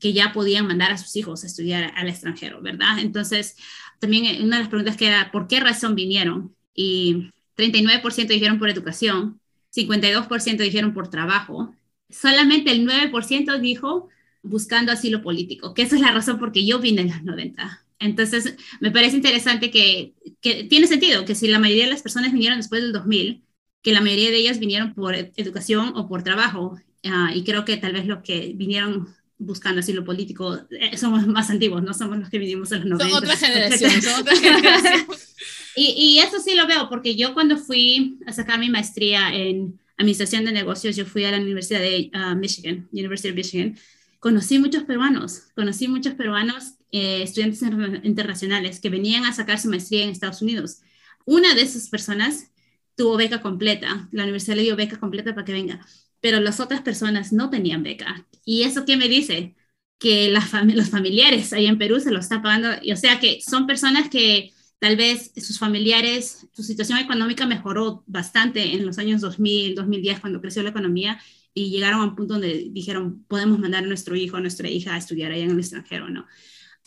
que 0.00 0.12
ya 0.12 0.32
podían 0.32 0.66
mandar 0.66 0.92
a 0.92 0.98
sus 0.98 1.14
hijos 1.16 1.44
a 1.44 1.46
estudiar 1.46 1.92
al 1.96 2.08
extranjero, 2.08 2.60
¿verdad? 2.60 2.98
Entonces, 2.98 3.56
también 3.98 4.24
eh, 4.24 4.42
una 4.42 4.56
de 4.56 4.62
las 4.62 4.68
preguntas 4.68 4.96
que 4.96 5.06
era, 5.06 5.30
¿por 5.30 5.46
qué 5.46 5.60
razón 5.60 5.94
vinieron? 5.94 6.56
Y 6.74 7.30
39% 7.56 8.26
dijeron 8.28 8.58
por 8.58 8.70
educación, 8.70 9.40
52% 9.74 10.56
dijeron 10.58 10.94
por 10.94 11.08
trabajo, 11.08 11.74
solamente 12.08 12.72
el 12.72 12.86
9% 12.86 13.60
dijo 13.60 14.08
buscando 14.42 14.90
asilo 14.90 15.22
político, 15.22 15.74
que 15.74 15.82
esa 15.82 15.96
es 15.96 16.02
la 16.02 16.12
razón 16.12 16.38
por 16.38 16.50
que 16.50 16.64
yo 16.64 16.78
vine 16.78 17.02
en 17.02 17.08
los 17.10 17.22
90. 17.22 17.84
Entonces, 17.98 18.56
me 18.80 18.90
parece 18.90 19.16
interesante 19.16 19.70
que, 19.70 20.14
que, 20.40 20.64
tiene 20.64 20.86
sentido 20.86 21.26
que 21.26 21.34
si 21.34 21.46
la 21.48 21.58
mayoría 21.58 21.84
de 21.84 21.90
las 21.90 22.02
personas 22.02 22.32
vinieron 22.32 22.58
después 22.58 22.80
del 22.80 22.92
2000, 22.92 23.44
que 23.82 23.92
la 23.92 24.00
mayoría 24.00 24.30
de 24.30 24.36
ellas 24.36 24.58
vinieron 24.58 24.94
por 24.94 25.14
educación 25.14 25.92
o 25.96 26.08
por 26.08 26.22
trabajo. 26.22 26.78
Ah, 27.04 27.32
y 27.34 27.44
creo 27.44 27.64
que 27.64 27.76
tal 27.76 27.92
vez 27.92 28.06
los 28.06 28.22
que 28.22 28.52
vinieron 28.54 29.08
buscando 29.40 29.80
asilo 29.80 30.04
político, 30.04 30.60
eh, 30.70 30.96
somos 30.96 31.26
más 31.26 31.50
antiguos, 31.50 31.82
no 31.82 31.94
somos 31.94 32.18
los 32.18 32.28
que 32.28 32.38
vivimos 32.38 32.70
en 32.72 32.88
los 32.88 32.98
90. 32.98 33.08
Son 33.08 33.24
otra 33.24 33.36
generación, 33.36 34.02
son 34.02 34.20
otra 34.20 34.36
generación. 34.36 35.06
y, 35.76 35.86
y, 35.96 36.18
eso 36.20 36.38
sí 36.38 36.54
lo 36.54 36.66
veo, 36.66 36.88
porque 36.88 37.16
yo 37.16 37.34
cuando 37.34 37.56
fui 37.56 38.18
a 38.26 38.32
sacar 38.32 38.60
mi 38.60 38.68
maestría 38.68 39.34
en 39.34 39.80
administración 39.96 40.44
de 40.44 40.52
negocios, 40.52 40.94
yo 40.94 41.06
fui 41.06 41.24
a 41.24 41.30
la 41.30 41.38
Universidad 41.38 41.80
de 41.80 42.10
uh, 42.14 42.36
Michigan, 42.36 42.88
University 42.92 43.30
of 43.30 43.34
Michigan, 43.34 43.76
conocí 44.18 44.58
muchos 44.58 44.84
peruanos, 44.84 45.44
conocí 45.56 45.88
muchos 45.88 46.14
peruanos 46.14 46.74
eh, 46.92 47.22
estudiantes 47.22 47.62
internacionales 48.02 48.80
que 48.80 48.90
venían 48.90 49.24
a 49.24 49.32
sacar 49.32 49.58
su 49.58 49.68
maestría 49.68 50.04
en 50.04 50.10
Estados 50.10 50.42
Unidos. 50.42 50.82
Una 51.24 51.54
de 51.54 51.62
esas 51.62 51.88
personas 51.88 52.50
tuvo 52.94 53.16
beca 53.16 53.40
completa, 53.40 54.08
la 54.12 54.24
universidad 54.24 54.56
le 54.56 54.62
dio 54.62 54.76
beca 54.76 55.00
completa 55.00 55.34
para 55.34 55.44
que 55.44 55.52
venga, 55.52 55.86
pero 56.20 56.40
las 56.40 56.60
otras 56.60 56.82
personas 56.82 57.32
no 57.32 57.48
tenían 57.48 57.82
beca. 57.82 58.26
¿Y 58.50 58.64
eso 58.64 58.84
qué 58.84 58.96
me 58.96 59.08
dice? 59.08 59.54
Que 59.96 60.28
los 60.28 60.90
familiares 60.90 61.52
ahí 61.52 61.66
en 61.66 61.78
Perú 61.78 62.00
se 62.00 62.10
lo 62.10 62.18
están 62.18 62.42
pagando, 62.42 62.70
y, 62.82 62.90
o 62.90 62.96
sea 62.96 63.20
que 63.20 63.40
son 63.40 63.64
personas 63.64 64.10
que 64.10 64.52
tal 64.80 64.96
vez 64.96 65.30
sus 65.36 65.56
familiares, 65.60 66.48
su 66.52 66.64
situación 66.64 66.98
económica 66.98 67.46
mejoró 67.46 68.02
bastante 68.08 68.74
en 68.74 68.84
los 68.86 68.98
años 68.98 69.20
2000, 69.20 69.76
2010, 69.76 70.18
cuando 70.18 70.40
creció 70.40 70.64
la 70.64 70.70
economía, 70.70 71.20
y 71.54 71.70
llegaron 71.70 72.00
a 72.00 72.04
un 72.06 72.16
punto 72.16 72.34
donde 72.34 72.70
dijeron, 72.72 73.24
podemos 73.28 73.60
mandar 73.60 73.84
a 73.84 73.86
nuestro 73.86 74.16
hijo, 74.16 74.36
a 74.36 74.40
nuestra 74.40 74.68
hija 74.68 74.94
a 74.94 74.98
estudiar 74.98 75.30
allá 75.30 75.44
en 75.44 75.52
el 75.52 75.58
extranjero, 75.60 76.08
¿no? 76.10 76.26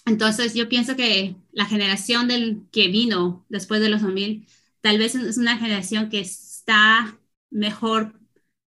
Entonces 0.06 0.54
yo 0.56 0.68
pienso 0.68 0.98
que 0.98 1.38
la 1.54 1.66
generación 1.66 2.28
del 2.28 2.64
que 2.74 2.90
vino 2.90 3.46
después 3.48 3.80
de 3.80 3.88
los 3.88 4.02
2000 4.02 4.48
tal 4.82 4.98
vez 4.98 5.16
es 5.16 5.38
una 5.38 5.58
generación 5.58 6.10
que 6.10 6.20
está 6.20 7.18
mejor 7.52 8.20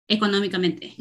económicamente. 0.08 0.96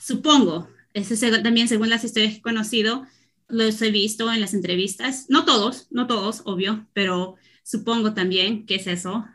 Supongo, 0.00 0.70
eso 0.94 1.14
también 1.42 1.68
según 1.68 1.90
las 1.90 2.04
historias 2.04 2.32
que 2.32 2.38
he 2.38 2.42
conocido, 2.42 3.04
los 3.48 3.82
he 3.82 3.90
visto 3.90 4.32
en 4.32 4.40
las 4.40 4.54
entrevistas, 4.54 5.26
no 5.28 5.44
todos, 5.44 5.88
no 5.90 6.06
todos, 6.06 6.42
obvio, 6.46 6.88
pero 6.92 7.36
supongo 7.62 8.14
también 8.14 8.64
que 8.64 8.76
es 8.76 8.86
eso. 8.86 9.26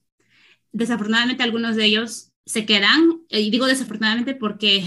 Desafortunadamente 0.72 1.44
algunos 1.44 1.76
de 1.76 1.86
ellos 1.86 2.32
se 2.46 2.66
quedan, 2.66 3.22
y 3.30 3.52
digo 3.52 3.68
desafortunadamente 3.68 4.34
porque 4.34 4.86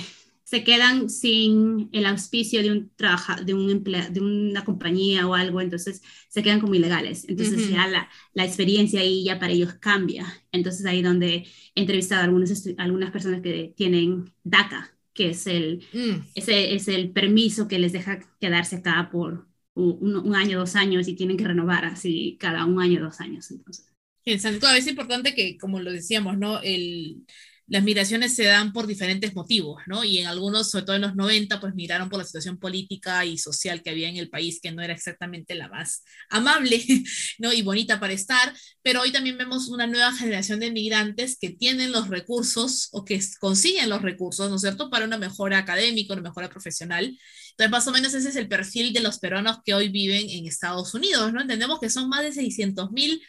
se 0.52 0.64
quedan 0.64 1.08
sin 1.08 1.88
el 1.92 2.04
auspicio 2.04 2.62
de 2.62 2.72
un 2.72 2.90
trabajo, 2.94 3.42
de, 3.42 3.54
un 3.54 3.82
de 3.82 4.20
una 4.20 4.64
compañía 4.64 5.26
o 5.26 5.34
algo, 5.34 5.60
entonces 5.60 6.02
se 6.28 6.42
quedan 6.42 6.60
como 6.60 6.74
ilegales. 6.74 7.24
Entonces 7.28 7.70
ya 7.70 7.86
la, 7.86 8.10
la, 8.34 8.44
experiencia 8.44 9.00
ahí 9.00 9.24
ya 9.24 9.38
para 9.38 9.52
ellos 9.52 9.74
cambia. 9.74 10.26
Entonces 10.50 10.84
ahí 10.84 11.00
donde 11.00 11.46
he 11.74 11.80
entrevistado 11.80 12.20
a 12.20 12.24
algunas, 12.24 12.68
algunas 12.76 13.10
personas 13.12 13.40
que 13.40 13.72
tienen 13.76 14.34
DACA, 14.44 14.91
que 15.14 15.30
es 15.30 15.46
el, 15.46 15.84
mm. 15.92 16.30
ese, 16.34 16.74
es 16.74 16.88
el 16.88 17.10
permiso 17.10 17.68
que 17.68 17.78
les 17.78 17.92
deja 17.92 18.20
quedarse 18.40 18.76
acá 18.76 19.08
por 19.10 19.46
un, 19.74 20.16
un, 20.16 20.34
año, 20.34 20.58
dos 20.58 20.76
años 20.76 21.08
y 21.08 21.14
tienen 21.14 21.36
que 21.36 21.46
renovar 21.46 21.84
así 21.84 22.36
cada 22.40 22.64
un 22.64 22.80
año, 22.80 23.00
dos 23.00 23.20
años. 23.20 23.50
Entonces. 23.50 23.86
Es 24.24 24.86
importante 24.86 25.34
que, 25.34 25.58
como 25.58 25.80
lo 25.80 25.90
decíamos, 25.90 26.38
¿no? 26.38 26.60
El, 26.62 27.26
las 27.66 27.82
migraciones 27.82 28.34
se 28.34 28.44
dan 28.44 28.72
por 28.72 28.86
diferentes 28.86 29.34
motivos, 29.34 29.82
¿no? 29.86 30.04
Y 30.04 30.18
en 30.18 30.26
algunos, 30.26 30.70
sobre 30.70 30.84
todo 30.84 30.96
en 30.96 31.02
los 31.02 31.14
90, 31.14 31.60
pues 31.60 31.74
migraron 31.74 32.08
por 32.08 32.18
la 32.18 32.24
situación 32.24 32.58
política 32.58 33.24
y 33.24 33.38
social 33.38 33.82
que 33.82 33.90
había 33.90 34.08
en 34.08 34.16
el 34.16 34.28
país, 34.28 34.60
que 34.60 34.72
no 34.72 34.82
era 34.82 34.92
exactamente 34.92 35.54
la 35.54 35.68
más 35.68 36.02
amable, 36.28 36.84
¿no? 37.38 37.52
Y 37.52 37.62
bonita 37.62 38.00
para 38.00 38.12
estar, 38.12 38.52
pero 38.82 39.02
hoy 39.02 39.12
también 39.12 39.38
vemos 39.38 39.68
una 39.68 39.86
nueva 39.86 40.12
generación 40.12 40.60
de 40.60 40.70
migrantes 40.70 41.38
que 41.40 41.50
tienen 41.50 41.92
los 41.92 42.08
recursos 42.08 42.88
o 42.92 43.04
que 43.04 43.20
consiguen 43.40 43.88
los 43.88 44.02
recursos, 44.02 44.50
¿no 44.50 44.56
es 44.56 44.62
cierto?, 44.62 44.90
para 44.90 45.06
una 45.06 45.18
mejora 45.18 45.58
académica, 45.58 46.14
una 46.14 46.22
mejora 46.22 46.48
profesional. 46.48 47.16
Entonces, 47.50 47.70
más 47.70 47.86
o 47.86 47.92
menos 47.92 48.14
ese 48.14 48.28
es 48.28 48.36
el 48.36 48.48
perfil 48.48 48.92
de 48.92 49.00
los 49.00 49.18
peruanos 49.18 49.58
que 49.64 49.74
hoy 49.74 49.88
viven 49.88 50.28
en 50.28 50.46
Estados 50.46 50.94
Unidos, 50.94 51.32
¿no? 51.32 51.40
Entendemos 51.40 51.80
que 51.80 51.90
son 51.90 52.08
más 52.08 52.22
de 52.22 52.32
600 52.32 52.90
mil 52.92 53.22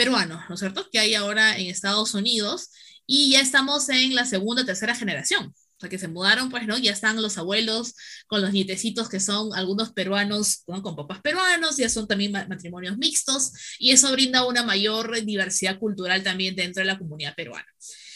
peruanos, 0.00 0.40
¿no 0.48 0.54
es 0.54 0.60
cierto?, 0.60 0.88
que 0.90 0.98
hay 0.98 1.14
ahora 1.14 1.58
en 1.58 1.66
Estados 1.66 2.14
Unidos 2.14 2.70
y 3.06 3.32
ya 3.32 3.40
estamos 3.42 3.86
en 3.90 4.14
la 4.14 4.24
segunda, 4.24 4.64
tercera 4.64 4.94
generación. 4.94 5.48
O 5.48 5.80
sea, 5.80 5.90
que 5.90 5.98
se 5.98 6.08
mudaron, 6.08 6.48
pues, 6.48 6.66
¿no? 6.66 6.78
Ya 6.78 6.92
están 6.92 7.20
los 7.20 7.36
abuelos 7.36 7.94
con 8.26 8.40
los 8.40 8.50
nietecitos 8.50 9.10
que 9.10 9.20
son 9.20 9.54
algunos 9.54 9.92
peruanos 9.92 10.62
con 10.64 10.96
papás 10.96 11.20
peruanos, 11.20 11.76
ya 11.76 11.90
son 11.90 12.08
también 12.08 12.32
matrimonios 12.32 12.96
mixtos, 12.96 13.52
y 13.78 13.90
eso 13.90 14.10
brinda 14.12 14.46
una 14.46 14.62
mayor 14.62 15.22
diversidad 15.22 15.78
cultural 15.78 16.22
también 16.22 16.56
dentro 16.56 16.80
de 16.80 16.86
la 16.86 16.98
comunidad 16.98 17.34
peruana. 17.34 17.68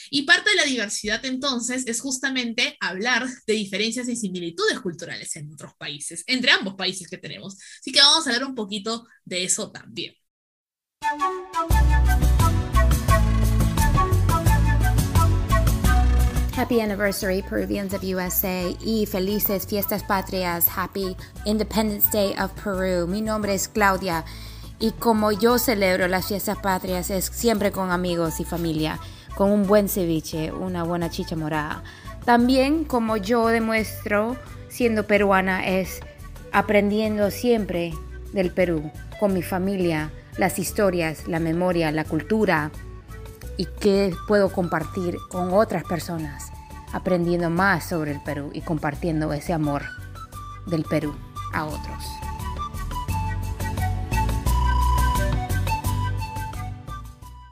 Y 0.09 0.23
parte 0.23 0.51
de 0.51 0.57
la 0.57 0.65
diversidad 0.65 1.23
entonces 1.27 1.85
es 1.87 2.01
justamente 2.01 2.79
hablar 2.81 3.29
de 3.47 3.53
diferencias 3.53 4.09
y 4.09 4.17
similitudes 4.17 4.81
culturales 4.81 5.37
en 5.37 5.53
otros 5.53 5.73
países, 5.79 6.25
entre 6.27 6.51
ambos 6.51 6.77
países 6.77 7.09
que 7.09 7.19
tenemos. 7.19 7.57
Así 7.81 7.93
que 7.93 8.01
vamos 8.01 8.27
a 8.27 8.31
hablar 8.31 8.49
un 8.49 8.55
poquito 8.55 9.07
de 9.27 9.45
eso 9.45 9.71
también. 9.71 10.15
Happy 16.57 16.81
anniversary, 16.81 17.43
Peruvians 17.43 17.93
of 17.93 18.03
USA, 18.03 18.75
y 18.81 19.05
felices 19.07 19.67
fiestas 19.67 20.03
patrias. 20.03 20.67
Happy 20.75 21.15
Independence 21.45 22.09
Day 22.11 22.35
of 22.43 22.53
Peru. 22.53 23.07
Mi 23.07 23.21
nombre 23.21 23.55
es 23.55 23.69
Claudia 23.69 24.25
y 24.79 24.93
como 24.93 25.31
yo 25.31 25.59
celebro 25.59 26.09
las 26.09 26.29
fiestas 26.29 26.57
patrias 26.59 27.11
es 27.11 27.27
siempre 27.27 27.71
con 27.71 27.91
amigos 27.91 28.41
y 28.41 28.45
familia, 28.45 28.99
con 29.35 29.51
un 29.51 29.67
buen 29.67 29.89
ceviche, 29.91 30.53
una 30.53 30.85
buena 30.85 31.11
chicha 31.11 31.37
morada. 31.37 31.83
También 32.25 32.85
como 32.85 33.19
yo 33.19 33.49
demuestro 33.49 34.37
siendo 34.69 35.07
peruana 35.07 35.67
es 35.67 36.01
aprendiendo 36.53 37.31
siempre 37.31 37.93
del 38.33 38.53
Perú, 38.53 38.91
con 39.21 39.35
mi 39.35 39.43
familia, 39.43 40.11
las 40.39 40.59
historias, 40.59 41.27
la 41.29 41.41
memoria, 41.41 41.91
la 41.93 42.05
cultura, 42.05 42.71
y 43.57 43.67
qué 43.67 44.13
puedo 44.27 44.51
compartir 44.51 45.17
con 45.29 45.53
otras 45.53 45.85
personas, 45.85 46.51
aprendiendo 46.93 47.51
más 47.51 47.89
sobre 47.89 48.13
el 48.13 48.23
Perú 48.23 48.51
y 48.53 48.61
compartiendo 48.61 49.33
ese 49.33 49.53
amor 49.53 49.83
del 50.67 50.85
Perú 50.85 51.15
a 51.53 51.65
otros. 51.67 52.24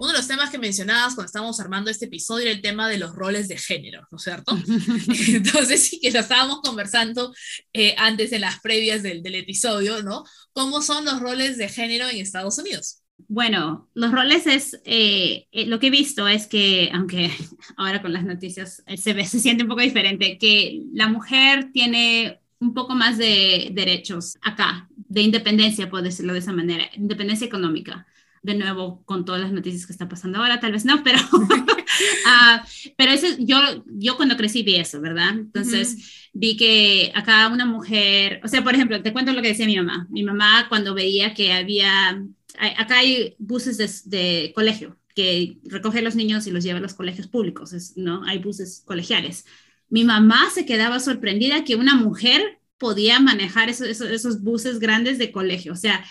Uno 0.02 0.11
de 0.11 0.18
los 0.18 0.26
temas 0.26 0.50
que 0.50 0.59
mencionabas 0.59 1.14
cuando 1.14 1.26
estábamos 1.26 1.61
armando 1.61 1.88
este 1.88 2.06
episodio 2.06 2.47
era 2.47 2.56
el 2.56 2.61
tema 2.61 2.88
de 2.88 2.99
los 2.99 3.14
roles 3.14 3.47
de 3.47 3.56
género, 3.56 4.04
¿no 4.11 4.16
es 4.16 4.25
cierto? 4.25 4.59
Entonces 5.28 5.85
sí 5.87 6.00
que 6.00 6.11
lo 6.11 6.18
estábamos 6.18 6.61
conversando 6.61 7.32
eh, 7.73 7.94
antes 7.97 8.32
en 8.32 8.40
las 8.40 8.59
previas 8.59 9.04
del, 9.04 9.23
del 9.23 9.37
episodio, 9.37 10.02
¿no? 10.02 10.25
¿Cómo 10.52 10.82
son 10.82 11.04
los 11.04 11.21
roles 11.21 11.56
de 11.56 11.68
género 11.68 12.09
en 12.09 12.16
Estados 12.16 12.59
Unidos? 12.59 13.02
Bueno, 13.28 13.88
los 13.94 14.11
roles 14.11 14.49
es, 14.49 14.80
eh, 14.85 15.47
eh, 15.52 15.66
lo 15.66 15.78
que 15.78 15.87
he 15.87 15.90
visto 15.90 16.26
es 16.26 16.49
que, 16.49 16.90
aunque 16.92 17.30
ahora 17.76 18.02
con 18.02 18.12
las 18.12 18.25
noticias 18.25 18.82
eh, 18.88 18.97
se, 18.97 19.12
ve, 19.12 19.25
se 19.25 19.38
siente 19.38 19.62
un 19.62 19.68
poco 19.68 19.82
diferente, 19.82 20.37
que 20.37 20.82
la 20.92 21.06
mujer 21.06 21.71
tiene 21.73 22.40
un 22.59 22.75
poco 22.75 22.97
más 22.97 23.18
de 23.18 23.71
derechos 23.73 24.37
acá, 24.42 24.88
de 24.97 25.23
independencia, 25.23 25.88
puedo 25.88 26.02
decirlo 26.02 26.32
de 26.32 26.40
esa 26.40 26.52
manera, 26.52 26.90
independencia 26.97 27.47
económica. 27.47 28.04
De 28.43 28.55
nuevo, 28.55 29.03
con 29.05 29.25
todas 29.25 29.41
las 29.41 29.53
noticias 29.53 29.87
que 29.87 29.93
está 29.93 30.09
pasando 30.09 30.39
ahora, 30.39 30.59
tal 30.59 30.73
vez 30.73 30.85
no, 30.85 31.05
pero, 31.05 31.19
uh, 31.33 31.47
pero 32.97 33.13
eso, 33.13 33.29
yo, 33.39 33.85
yo 33.87 34.17
cuando 34.17 34.37
crecí 34.37 34.65
vi 34.65 34.77
eso, 34.77 35.01
¿verdad? 35.01 35.31
Entonces, 35.31 36.29
vi 36.33 36.57
que 36.57 37.13
acá 37.15 37.49
una 37.49 37.67
mujer, 37.67 38.41
o 38.43 38.49
sea, 38.49 38.65
por 38.65 38.75
ejemplo, 38.75 39.01
te 39.01 39.13
cuento 39.13 39.33
lo 39.33 39.43
que 39.43 39.49
decía 39.49 39.67
mi 39.67 39.77
mamá. 39.77 40.09
Mi 40.11 40.25
mamá 40.25 40.67
cuando 40.69 40.93
veía 40.95 41.35
que 41.35 41.53
había 41.53 42.21
acá 42.59 42.99
hay 42.99 43.35
buses 43.39 44.09
de, 44.09 44.53
colegio 44.55 44.99
que 45.15 45.59
recoge 45.65 45.99
a 45.99 46.03
los 46.03 46.17
niños 46.17 46.47
y 46.47 46.51
los 46.51 46.65
lleva 46.65 46.79
a 46.79 46.83
los 46.83 46.95
colegios 46.95 47.27
públicos, 47.29 47.93
¿no? 47.97 48.25
Hay 48.25 48.39
buses 48.39 48.83
colegiales. 48.87 49.45
Mi 49.91 50.05
mamá 50.05 50.49
se 50.51 50.65
quedaba 50.65 51.01
sorprendida 51.01 51.65
que 51.65 51.77
una 51.77 51.97
mujer 51.97 52.61
podía 52.79 53.21
manejar 53.21 53.69
esos, 53.69 54.43
buses 54.43 54.79
grandes 54.79 55.19
de 55.19 55.31
colegio. 55.31 55.75
O 55.75 55.77
sea, 55.77 56.03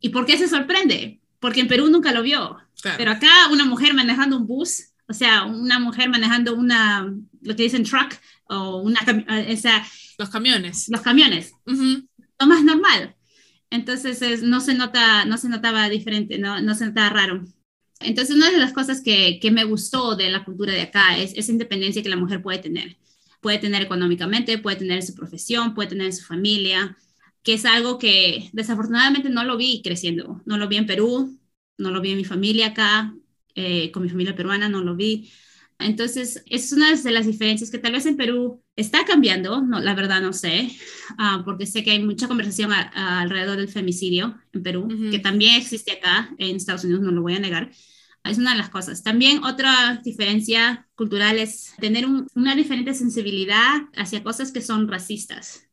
¿y 0.00 0.10
por 0.10 0.26
qué 0.26 0.36
se 0.36 0.48
sorprende? 0.48 1.20
Porque 1.46 1.60
en 1.60 1.68
Perú 1.68 1.88
nunca 1.88 2.10
lo 2.10 2.24
vio. 2.24 2.56
Pero 2.96 3.12
acá 3.12 3.30
una 3.52 3.64
mujer 3.64 3.94
manejando 3.94 4.36
un 4.36 4.48
bus, 4.48 4.88
o 5.06 5.12
sea, 5.12 5.44
una 5.44 5.78
mujer 5.78 6.08
manejando 6.08 6.56
una, 6.56 7.14
lo 7.40 7.54
que 7.54 7.62
dicen 7.62 7.84
truck, 7.84 8.18
o 8.48 8.78
una, 8.78 8.98
o 9.52 9.56
sea, 9.56 9.86
los 10.18 10.28
camiones. 10.28 10.88
Los 10.88 11.02
camiones. 11.02 11.52
Lo 11.64 12.46
más 12.48 12.64
normal. 12.64 13.14
Entonces 13.70 14.42
no, 14.42 14.60
se 14.60 14.74
nota, 14.74 15.24
no 15.24 15.38
se 15.38 15.48
notaba 15.48 15.88
diferente, 15.88 16.36
no, 16.36 16.60
no 16.60 16.74
se 16.74 16.86
notaba 16.86 17.10
raro. 17.10 17.44
Entonces 18.00 18.34
una 18.34 18.50
de 18.50 18.58
las 18.58 18.72
cosas 18.72 19.00
que, 19.00 19.38
que 19.40 19.52
me 19.52 19.62
gustó 19.62 20.16
de 20.16 20.30
la 20.30 20.44
cultura 20.44 20.72
de 20.72 20.82
acá 20.82 21.16
es 21.16 21.32
esa 21.36 21.52
independencia 21.52 22.02
que 22.02 22.08
la 22.08 22.16
mujer 22.16 22.42
puede 22.42 22.58
tener. 22.58 22.96
Puede 23.40 23.58
tener 23.58 23.82
económicamente, 23.82 24.58
puede 24.58 24.78
tener 24.78 25.00
su 25.04 25.14
profesión, 25.14 25.74
puede 25.74 25.90
tener 25.90 26.12
su 26.12 26.24
familia, 26.24 26.96
que 27.46 27.54
es 27.54 27.64
algo 27.64 27.96
que 27.96 28.50
desafortunadamente 28.52 29.30
no 29.30 29.44
lo 29.44 29.56
vi 29.56 29.80
creciendo. 29.80 30.42
No 30.46 30.58
lo 30.58 30.66
vi 30.66 30.78
en 30.78 30.86
Perú, 30.86 31.38
no 31.78 31.92
lo 31.92 32.00
vi 32.00 32.10
en 32.10 32.16
mi 32.16 32.24
familia 32.24 32.68
acá, 32.68 33.14
eh, 33.54 33.92
con 33.92 34.02
mi 34.02 34.08
familia 34.08 34.34
peruana, 34.34 34.68
no 34.68 34.82
lo 34.82 34.96
vi. 34.96 35.30
Entonces, 35.78 36.42
es 36.46 36.72
una 36.72 36.92
de 36.92 37.10
las 37.12 37.24
diferencias 37.24 37.70
que 37.70 37.78
tal 37.78 37.92
vez 37.92 38.04
en 38.06 38.16
Perú 38.16 38.64
está 38.74 39.04
cambiando, 39.04 39.62
no, 39.62 39.78
la 39.78 39.94
verdad 39.94 40.20
no 40.20 40.32
sé, 40.32 40.72
ah, 41.18 41.42
porque 41.44 41.66
sé 41.66 41.84
que 41.84 41.92
hay 41.92 42.02
mucha 42.02 42.26
conversación 42.26 42.72
alrededor 42.72 43.58
del 43.58 43.68
femicidio 43.68 44.36
en 44.52 44.64
Perú, 44.64 44.88
que 45.12 45.20
también 45.20 45.54
existe 45.54 45.92
acá, 45.92 46.34
en 46.38 46.56
Estados 46.56 46.82
Unidos, 46.82 47.02
no 47.02 47.12
lo 47.12 47.22
voy 47.22 47.36
a 47.36 47.38
negar. 47.38 47.70
Es 48.24 48.38
una 48.38 48.52
de 48.52 48.58
las 48.58 48.70
cosas. 48.70 49.04
También 49.04 49.44
otra 49.44 50.00
diferencia 50.02 50.88
cultural 50.96 51.38
es 51.38 51.74
tener 51.78 52.06
una 52.34 52.56
diferente 52.56 52.92
sensibilidad 52.92 53.82
hacia 53.94 54.24
cosas 54.24 54.50
que 54.50 54.62
son 54.62 54.88
racistas. 54.88 55.65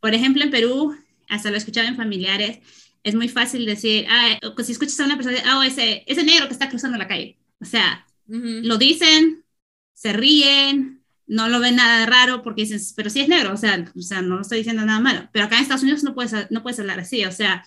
Por 0.00 0.14
ejemplo, 0.14 0.42
en 0.42 0.50
Perú, 0.50 0.96
hasta 1.28 1.50
lo 1.50 1.56
he 1.56 1.58
escuchado 1.58 1.88
en 1.88 1.96
familiares, 1.96 2.60
es 3.02 3.14
muy 3.14 3.28
fácil 3.28 3.66
decir, 3.66 4.06
ah, 4.08 4.38
si 4.64 4.72
escuchas 4.72 4.98
a 5.00 5.04
una 5.04 5.16
persona, 5.16 5.58
oh, 5.58 5.62
ese, 5.62 6.04
ese 6.06 6.24
negro 6.24 6.46
que 6.46 6.54
está 6.54 6.68
cruzando 6.68 6.96
la 6.96 7.08
calle. 7.08 7.38
O 7.60 7.64
sea, 7.64 8.06
lo 8.26 8.78
dicen, 8.78 9.44
se 9.92 10.12
ríen, 10.12 11.04
no 11.26 11.48
lo 11.48 11.60
ven 11.60 11.76
nada 11.76 12.06
raro 12.06 12.42
porque 12.42 12.62
dicen, 12.62 12.80
pero 12.96 13.10
sí 13.10 13.20
es 13.20 13.28
negro, 13.28 13.52
o 13.52 13.56
sea, 13.56 13.92
o 13.94 14.02
sea, 14.02 14.22
no 14.22 14.40
estoy 14.40 14.58
diciendo 14.58 14.84
nada 14.84 15.00
malo. 15.00 15.28
Pero 15.32 15.44
acá 15.44 15.56
en 15.56 15.62
Estados 15.62 15.82
Unidos 15.82 16.02
no 16.02 16.14
puedes, 16.14 16.50
no 16.50 16.62
puedes 16.62 16.80
hablar 16.80 17.00
así, 17.00 17.24
o 17.24 17.32
sea, 17.32 17.64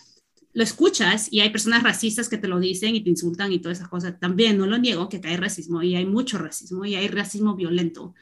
lo 0.52 0.62
escuchas 0.64 1.32
y 1.32 1.40
hay 1.40 1.50
personas 1.50 1.82
racistas 1.84 2.28
que 2.28 2.38
te 2.38 2.48
lo 2.48 2.58
dicen 2.58 2.96
y 2.96 3.00
te 3.00 3.10
insultan 3.10 3.52
y 3.52 3.60
todas 3.60 3.78
esas 3.78 3.88
cosas. 3.88 4.18
También 4.18 4.58
no 4.58 4.66
lo 4.66 4.78
niego 4.78 5.08
que 5.08 5.20
hay 5.22 5.36
racismo 5.36 5.82
y 5.82 5.94
hay 5.94 6.04
mucho 6.04 6.38
racismo 6.38 6.84
y 6.84 6.96
hay 6.96 7.06
racismo 7.08 7.54
violento. 7.54 8.14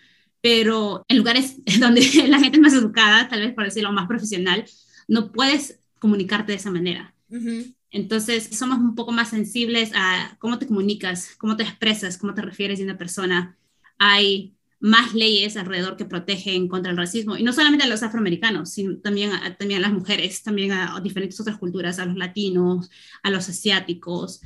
Pero 0.46 1.04
en 1.08 1.16
lugares 1.16 1.56
donde 1.80 2.00
la 2.28 2.38
gente 2.38 2.58
es 2.58 2.62
más 2.62 2.72
educada, 2.72 3.28
tal 3.28 3.40
vez 3.40 3.52
por 3.52 3.64
decirlo 3.64 3.90
más 3.90 4.06
profesional, 4.06 4.64
no 5.08 5.32
puedes 5.32 5.80
comunicarte 5.98 6.52
de 6.52 6.58
esa 6.58 6.70
manera. 6.70 7.16
Entonces, 7.90 8.50
somos 8.52 8.78
un 8.78 8.94
poco 8.94 9.10
más 9.10 9.30
sensibles 9.30 9.90
a 9.96 10.36
cómo 10.38 10.60
te 10.60 10.68
comunicas, 10.68 11.34
cómo 11.36 11.56
te 11.56 11.64
expresas, 11.64 12.16
cómo 12.16 12.32
te 12.32 12.42
refieres 12.42 12.78
a 12.78 12.84
una 12.84 12.96
persona. 12.96 13.58
Hay 13.98 14.54
más 14.78 15.14
leyes 15.14 15.56
alrededor 15.56 15.96
que 15.96 16.04
protegen 16.04 16.68
contra 16.68 16.92
el 16.92 16.96
racismo, 16.96 17.36
y 17.36 17.42
no 17.42 17.52
solamente 17.52 17.84
a 17.84 17.88
los 17.88 18.04
afroamericanos, 18.04 18.70
sino 18.70 18.98
también 18.98 19.32
a, 19.32 19.56
también 19.56 19.80
a 19.80 19.88
las 19.88 19.92
mujeres, 19.92 20.44
también 20.44 20.70
a, 20.70 21.00
diferentes 21.00 21.40
otras 21.40 21.58
culturas, 21.58 21.98
a 21.98 22.06
los 22.06 22.16
latinos, 22.16 22.88
a 23.24 23.30
los 23.30 23.48
asiáticos. 23.48 24.40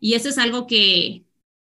Y 0.00 0.14
eso 0.14 0.30
es 0.30 0.38
algo 0.38 0.66
que 0.66 1.26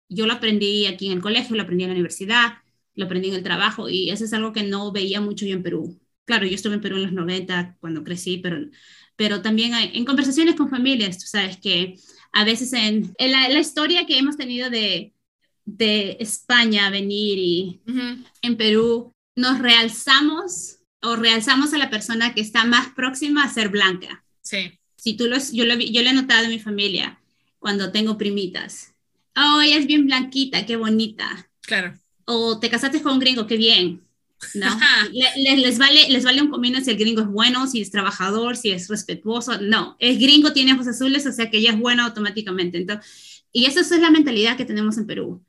yo 0.10 0.26
lo 0.26 0.34
aprendí 0.34 0.88
aquí 0.88 1.06
en 1.06 1.14
el 1.14 1.22
colegio, 1.22 1.56
lo 1.56 1.62
aprendí 1.62 1.84
en 1.84 1.92
la 1.92 1.96
universidad, 1.96 2.65
lo 2.96 3.06
aprendí 3.06 3.30
en 3.30 3.36
el 3.36 3.44
trabajo, 3.44 3.90
y 3.90 4.10
eso 4.10 4.26
es 4.26 4.34
algo 4.34 4.54
que 4.54 4.64
no 4.64 4.92
veía 4.92 5.22
mucho 5.22 5.46
yo 5.46 5.54
en 5.54 5.64
Perú. 5.64 6.00
Claro, 6.26 6.46
yo 6.46 6.56
estuve 6.56 6.76
en 6.76 6.82
Perú 6.82 6.98
en 6.98 7.04
los 7.04 7.14
90 7.14 7.78
cuando 7.80 8.04
crecí, 8.04 8.38
pero, 8.38 8.58
pero 9.16 9.42
también 9.42 9.74
en 9.76 10.06
conversaciones 10.06 10.56
con 10.56 10.70
familias, 10.70 11.20
tú 11.20 11.28
sabes 11.28 11.58
que 11.58 11.96
a 12.34 12.44
veces 12.44 12.74
en, 12.74 13.14
la, 13.20 13.48
la 13.50 13.60
historia 13.60 14.06
que 14.06 14.18
hemos 14.18 14.38
tenido 14.38 14.70
de, 14.70 15.14
de 15.66 16.18
España 16.20 16.90
venir 16.90 17.38
y 17.38 17.82
en 18.42 18.56
Perú 18.56 19.14
nos 19.36 19.60
realzamos 19.60 20.80
o 21.02 21.16
realzamos 21.16 21.74
a 21.74 21.78
la 21.78 21.90
persona 21.90 22.34
que 22.34 22.42
está 22.42 22.66
más 22.66 22.90
próxima 22.94 23.44
a 23.44 23.54
ser 23.54 23.70
blanca. 23.70 24.24
Sí. 24.42 24.80
Si 24.96 25.16
tú 25.18 25.28
los, 25.28 25.52
yo, 25.52 25.66
lo, 25.66 25.76
yo 25.76 26.02
lo 26.02 26.10
he 26.10 26.14
notado 26.14 26.46
en 26.46 26.52
mi 26.52 26.60
familia 26.60 27.20
cuando 27.60 27.92
tengo 27.92 28.18
primitas. 28.18 28.94
Oh, 29.36 29.62
ella 29.62 29.78
es 29.78 29.88
bien 29.88 30.06
blanquita, 30.06 30.66
qué 30.66 30.78
bonita. 30.78 31.50
Claro. 31.62 32.00
O 32.26 32.60
te 32.60 32.70
casaste 32.70 33.02
con 33.02 33.14
un 33.14 33.20
gringo, 33.20 33.48
qué 33.48 33.58
bien. 33.58 34.02
¿no? 34.54 34.68
les, 35.12 35.78
vale, 35.78 36.10
les 36.10 36.24
vale 36.24 36.42
un 36.42 36.50
comino 36.50 36.80
si 36.82 36.92
el 36.92 36.98
gringo 36.98 37.22
es 37.22 37.28
bueno, 37.28 37.68
si 37.68 37.82
es 37.82 37.90
trabajador, 37.92 38.58
si 38.58 38.72
es 38.72 38.88
respetuoso. 38.90 39.60
No, 39.62 39.96
el 40.00 40.20
gringo 40.20 40.54
tiene 40.54 40.74
ojos 40.74 40.88
azules, 40.88 41.26
o 41.26 41.32
sea 41.32 41.50
que 41.50 41.58
ella 41.58 41.72
es 41.72 41.80
buena 41.80 42.06
automáticamente. 42.06 42.78
Entonces, 42.78 43.44
y 43.52 43.66
esa 43.66 43.80
es 43.80 43.90
la 43.92 44.12
mentalidad 44.12 44.58
que 44.58 44.66
tenemos 44.66 44.98
en 44.98 45.08
Perú 45.08 45.42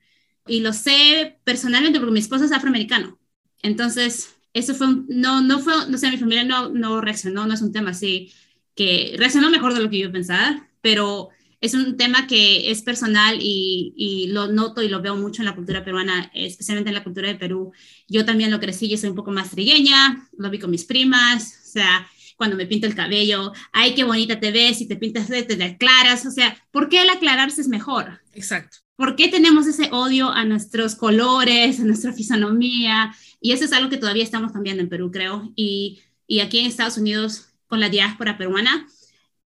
y 0.47 0.61
lo 0.61 0.73
sé 0.73 1.38
personalmente 1.45 1.99
porque 1.99 2.12
mi 2.12 2.21
esposo 2.21 2.45
es 2.45 2.52
afroamericano. 2.52 3.18
Entonces, 3.62 4.37
eso 4.52 4.75
fue, 4.75 4.87
no, 5.09 5.40
no 5.40 5.59
fue, 5.59 5.75
no 5.88 5.99
sé, 5.99 6.11
mi 6.11 6.18
familia 6.18 6.45
no, 6.45 6.68
no 6.68 7.00
reaccionó, 7.00 7.47
no 7.47 7.54
es 7.54 7.62
un 7.62 7.73
tema 7.73 7.90
así, 7.90 8.33
que 8.75 9.14
reaccionó 9.18 9.50
mejor 9.50 9.75
de 9.75 9.80
lo 9.80 9.90
que 9.90 9.99
yo 9.99 10.12
pensaba, 10.12 10.68
pero 10.80 11.30
es 11.60 11.75
un 11.75 11.96
tema 11.96 12.26
que 12.26 12.70
es 12.70 12.82
personal 12.82 13.38
y, 13.40 13.94
y, 13.96 14.28
lo 14.28 14.48
noto 14.48 14.82
y 14.82 14.88
lo 14.88 15.00
veo 15.00 15.16
mucho 15.16 15.42
en 15.42 15.46
la 15.46 15.54
cultura 15.54 15.84
peruana, 15.84 16.30
especialmente 16.34 16.90
en 16.90 16.94
la 16.94 17.04
cultura 17.04 17.28
de 17.28 17.34
Perú. 17.34 17.72
Yo 18.08 18.25
también 18.25 18.50
lo 18.50 18.60
crecí, 18.60 18.88
yo 18.88 18.98
soy 18.98 19.10
un 19.10 19.16
poco 19.16 19.30
más 19.30 19.50
trigueña, 19.50 20.28
lo 20.36 20.50
vi 20.50 20.58
con 20.58 20.70
mis 20.70 20.84
primas, 20.84 21.60
o 21.64 21.70
sea, 21.72 22.06
cuando 22.36 22.56
me 22.56 22.66
pinto 22.66 22.86
el 22.86 22.94
cabello, 22.94 23.52
ay, 23.72 23.94
qué 23.94 24.04
bonita 24.04 24.38
te 24.38 24.52
ves, 24.52 24.80
y 24.80 24.88
te 24.88 24.96
pintas, 24.96 25.28
te, 25.28 25.42
te 25.42 25.64
aclaras, 25.64 26.26
o 26.26 26.30
sea, 26.30 26.56
¿por 26.70 26.88
qué 26.88 27.02
el 27.02 27.10
aclararse 27.10 27.60
es 27.60 27.68
mejor? 27.68 28.20
Exacto. 28.34 28.78
¿Por 28.96 29.16
qué 29.16 29.28
tenemos 29.28 29.66
ese 29.66 29.90
odio 29.92 30.30
a 30.30 30.45
nuestros 30.45 30.95
colores, 30.95 31.80
a 31.80 31.84
nuestra 31.84 32.12
fisonomía? 32.12 33.14
Y 33.40 33.52
eso 33.52 33.64
es 33.64 33.73
algo 33.73 33.90
que 33.90 33.99
todavía 33.99 34.25
estamos 34.25 34.52
cambiando 34.52 34.82
en 34.82 34.88
Perú, 34.88 35.10
creo. 35.10 35.52
Y, 35.54 36.00
y 36.26 36.40
aquí 36.40 36.58
en 36.58 36.66
Estados 36.66 36.97
Unidos, 36.97 37.49
con 37.66 37.80
la 37.80 37.90
diáspora 37.90 38.38
peruana, 38.38 38.86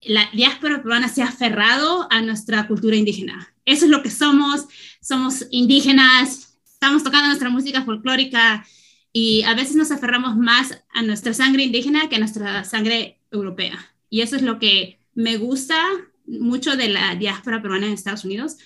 la 0.06 0.28
diáspora 0.32 0.82
peruana 0.82 1.08
se 1.08 1.22
ha 1.22 1.28
aferrado 1.28 2.06
a 2.10 2.20
nuestra 2.22 2.66
cultura 2.66 2.96
indígena. 2.96 3.54
Eso 3.64 3.86
es 3.86 3.90
lo 3.90 4.02
que 4.02 4.10
somos, 4.10 4.66
somos 5.00 5.46
indígenas, 5.50 6.58
estamos 6.72 7.02
tocando 7.02 7.28
nuestra 7.28 7.50
música 7.50 7.84
folclórica 7.84 8.66
y 9.12 9.42
a 9.42 9.54
veces 9.54 9.76
nos 9.76 9.90
aferramos 9.90 10.36
más 10.36 10.82
a 10.92 11.02
nuestra 11.02 11.32
sangre 11.32 11.62
indígena 11.62 12.08
que 12.08 12.16
a 12.16 12.18
nuestra 12.18 12.64
sangre 12.64 13.20
europea. 13.30 13.94
Y 14.10 14.20
eso 14.20 14.36
es 14.36 14.42
lo 14.42 14.58
que 14.58 14.98
me 15.14 15.36
gusta 15.36 15.76
mucho 16.26 16.76
de 16.76 16.88
la 16.88 17.14
diáspora 17.14 17.62
peruana 17.62 17.86
en 17.86 17.92
Estados 17.92 18.24
Unidos, 18.24 18.56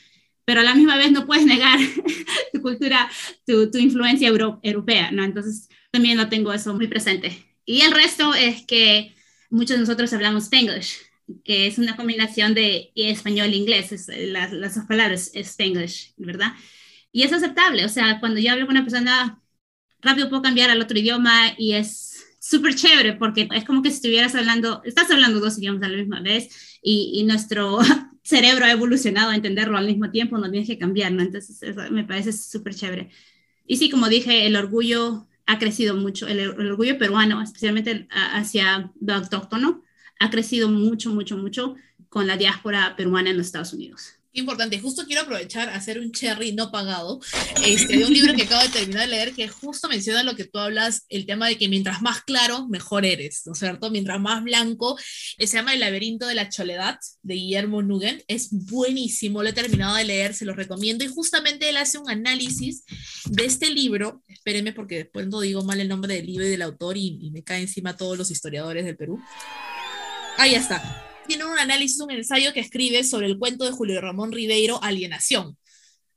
pero 0.45 0.61
a 0.61 0.65
la 0.65 0.75
misma 0.75 0.97
vez 0.97 1.13
no 1.13 1.27
puedes 1.27 1.45
negar 1.45 1.79
tu 2.53 2.63
cultura, 2.63 3.09
tu, 3.47 3.71
tu 3.71 3.79
influencia 3.79 4.29
europea, 4.29 5.11
¿no? 5.11 5.23
Entonces 5.23 5.69
también 5.91 6.17
lo 6.17 6.29
tengo 6.29 6.53
eso 6.53 6.75
muy 6.75 6.87
presente. 6.87 7.45
Y 7.65 7.83
el 7.83 7.93
resto 7.93 8.35
es 8.35 8.63
que 8.65 9.15
muchos 9.51 9.77
de 9.77 9.81
nosotros 9.81 10.13
hablamos 10.13 10.45
Spanglish, 10.45 10.97
que 11.45 11.67
es 11.67 11.79
una 11.79 11.97
combinación 11.97 12.55
de 12.55 12.93
español 12.95 13.49
e 13.49 13.57
inglés, 13.57 14.09
las, 14.09 14.53
las 14.53 14.75
dos 14.77 14.85
palabras 14.87 15.31
es 15.35 15.49
Spanglish, 15.51 16.15
¿verdad? 16.17 16.53
Y 17.13 17.23
es 17.23 17.33
aceptable, 17.33 17.85
o 17.85 17.89
sea, 17.89 18.21
cuando 18.21 18.41
yo 18.41 18.53
hablo 18.53 18.67
con 18.67 18.77
una 18.77 18.85
persona, 18.85 19.43
rápido 20.01 20.29
puedo 20.29 20.43
cambiar 20.43 20.71
al 20.71 20.81
otro 20.81 20.99
idioma 20.99 21.55
y 21.59 21.75
es 21.75 22.37
súper 22.41 22.75
chévere 22.75 23.15
porque 23.15 23.49
es 23.55 23.65
como 23.65 23.83
que 23.83 23.89
estuvieras 23.89 24.35
hablando, 24.35 24.83
estás 24.85 25.11
hablando 25.11 25.41
dos 25.41 25.59
idiomas 25.59 25.83
a 25.83 25.89
la 25.89 25.97
misma 25.99 26.21
vez 26.21 26.79
y, 26.83 27.13
y 27.15 27.25
nuestro 27.25 27.79
cerebro 28.23 28.65
ha 28.65 28.71
evolucionado 28.73 29.31
a 29.31 29.37
entenderlo 29.37 29.79
al 29.79 29.87
mismo 29.87 30.11
tiempo, 30.11 30.39
no 30.39 30.51
tienes 30.51 30.69
que 30.69 30.79
cambiar, 30.79 31.13
¿no? 31.13 31.23
Entonces, 31.23 31.61
me 31.91 32.05
parece 32.05 32.33
súper 32.33 32.75
chévere. 32.75 33.11
Y 33.67 33.77
sí, 33.77 33.91
como 33.91 34.09
dije, 34.09 34.47
el 34.47 34.57
orgullo 34.57 35.29
ha 35.47 35.59
crecido 35.59 35.95
mucho, 35.97 36.27
el, 36.27 36.41
el 36.41 36.71
orgullo 36.71 36.99
peruano, 36.99 37.43
especialmente 37.43 38.07
hacia 38.11 38.93
lo 39.01 39.15
autóctono, 39.15 39.83
ha 40.19 40.31
crecido 40.31 40.69
mucho, 40.69 41.11
mucho, 41.11 41.37
mucho 41.37 41.77
con 42.09 42.27
la 42.27 42.37
diáspora 42.37 42.95
peruana 42.97 43.31
en 43.31 43.37
los 43.37 43.47
Estados 43.47 43.73
Unidos 43.73 44.19
importante. 44.39 44.81
Justo 44.81 45.05
quiero 45.07 45.23
aprovechar 45.23 45.69
a 45.69 45.75
hacer 45.75 45.99
un 45.99 46.13
cherry 46.13 46.53
no 46.53 46.71
pagado 46.71 47.21
este, 47.65 47.97
de 47.97 48.05
un 48.05 48.13
libro 48.13 48.35
que 48.35 48.43
acabo 48.43 48.63
de 48.63 48.69
terminar 48.69 49.03
de 49.03 49.09
leer 49.09 49.33
que 49.33 49.49
justo 49.49 49.89
menciona 49.89 50.23
lo 50.23 50.37
que 50.37 50.45
tú 50.45 50.59
hablas, 50.59 51.05
el 51.09 51.27
tema 51.27 51.49
de 51.49 51.59
que 51.59 51.69
mientras 51.69 52.03
más 52.03 52.23
claro, 52.23 52.67
mejor 52.69 53.05
eres, 53.05 53.43
¿no 53.47 53.53
es 53.53 53.59
cierto? 53.59 53.91
Mientras 53.91 54.21
más 54.21 54.43
blanco, 54.43 54.99
eh, 55.39 55.47
se 55.47 55.57
llama 55.57 55.75
El 55.75 55.81
laberinto 55.81 56.27
de 56.27 56.35
la 56.35 56.49
choledad 56.49 56.99
de 57.23 57.35
Guillermo 57.35 57.83
Nugent. 57.83 58.23
Es 58.29 58.49
buenísimo, 58.51 59.43
lo 59.43 59.49
he 59.49 59.53
terminado 59.53 59.97
de 59.97 60.05
leer, 60.05 60.35
se 60.35 60.45
lo 60.45 60.55
recomiendo. 60.55 61.05
Y 61.05 61.09
justamente 61.09 61.69
él 61.69 61.77
hace 61.77 61.99
un 61.99 62.11
análisis 62.11 62.85
de 63.27 63.45
este 63.45 63.71
libro. 63.71 64.23
Espérenme 64.29 64.73
porque 64.73 64.97
después 64.97 65.27
no 65.27 65.41
digo 65.41 65.65
mal 65.65 65.81
el 65.81 65.89
nombre 65.89 66.15
del 66.15 66.27
libro 66.27 66.47
y 66.47 66.51
del 66.51 66.63
autor 66.63 66.97
y, 66.97 67.19
y 67.21 67.31
me 67.31 67.43
cae 67.43 67.63
encima 67.63 67.97
todos 67.97 68.17
los 68.17 68.31
historiadores 68.31 68.85
del 68.85 68.97
Perú. 68.97 69.21
Ahí 70.39 70.55
está 70.55 71.05
tiene 71.29 71.45
un 71.45 71.59
análisis, 71.59 72.01
un 72.01 72.11
ensayo 72.11 72.53
que 72.53 72.61
escribe 72.61 73.05
sobre 73.05 73.27
el 73.27 73.39
cuento 73.39 73.65
de 73.65 73.71
Julio 73.71 74.01
Ramón 74.01 74.33
Ribeiro, 74.33 74.83
Alienación, 74.83 75.59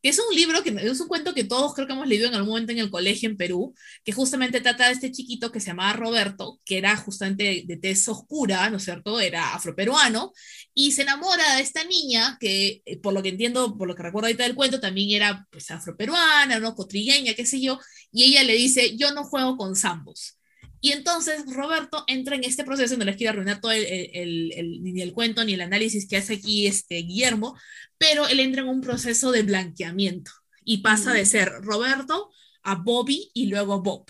que 0.02 0.10
es 0.10 0.18
un 0.20 0.34
libro, 0.36 0.64
que 0.64 0.70
es 0.70 1.00
un 1.00 1.08
cuento 1.08 1.36
que 1.36 1.44
todos 1.44 1.76
creo 1.76 1.86
que 1.86 1.94
hemos 1.94 2.08
leído 2.08 2.28
en 2.28 2.34
algún 2.34 2.52
momento 2.52 2.72
en 2.72 2.80
el 2.80 2.90
colegio 2.90 3.30
en 3.30 3.38
Perú, 3.38 3.76
que 4.04 4.14
justamente 4.14 4.62
trata 4.62 4.88
de 4.88 4.94
este 4.94 5.12
chiquito 5.12 5.52
que 5.52 5.60
se 5.60 5.68
llamaba 5.68 5.94
Roberto, 5.94 6.60
que 6.66 6.78
era 6.78 6.96
justamente 6.96 7.64
de 7.68 7.78
tez 7.78 8.08
oscura, 8.08 8.70
¿no 8.70 8.78
es 8.78 8.84
cierto? 8.84 9.20
Era 9.20 9.54
afroperuano, 9.54 10.32
y 10.74 10.94
se 10.94 11.04
enamora 11.04 11.58
de 11.58 11.62
esta 11.62 11.84
niña, 11.84 12.38
que 12.40 12.82
eh, 12.86 12.98
por 13.00 13.14
lo 13.14 13.22
que 13.22 13.30
entiendo, 13.30 13.78
por 13.78 13.88
lo 13.88 13.96
que 13.96 14.04
recuerdo 14.04 14.28
ahorita 14.28 14.44
del 14.44 14.56
cuento, 14.56 14.80
también 14.80 15.12
era 15.12 15.46
pues 15.52 15.70
afroperuana, 15.70 16.60
¿no? 16.60 16.74
Cotrigueña, 16.74 17.34
qué 17.36 17.46
sé 17.46 17.62
yo, 17.62 17.80
y 18.12 18.24
ella 18.24 18.44
le 18.44 18.54
dice, 18.54 18.98
yo 18.98 19.14
no 19.14 19.26
juego 19.26 19.58
con 19.58 19.76
zambos 19.76 20.38
y 20.82 20.92
entonces 20.92 21.44
Roberto 21.48 22.04
entra 22.08 22.36
en 22.36 22.44
este 22.44 22.64
proceso, 22.64 22.98
no 22.98 23.06
les 23.06 23.16
quiero 23.16 23.34
arruinar 23.34 23.62
todo 23.62 23.72
el, 23.72 24.82
ni 24.82 25.02
el 25.02 25.14
cuento 25.14 25.46
ni 25.46 25.54
el 25.54 25.62
análisis 25.62 26.08
que 26.08 26.18
hace 26.18 26.34
aquí 26.34 26.66
este 26.66 26.96
Guillermo, 26.96 27.56
pero 28.00 28.28
él 28.28 28.40
entra 28.40 28.64
en 28.64 28.70
un 28.70 28.82
proceso 28.82 29.32
de 29.32 29.44
blanqueamiento 29.44 30.32
y 30.66 30.80
pasa 30.80 31.14
de 31.14 31.26
ser 31.26 31.50
Roberto 31.62 32.32
a 32.64 32.76
Bobby 32.76 33.30
y 33.34 33.46
luego 33.46 33.82
Bob. 33.82 34.06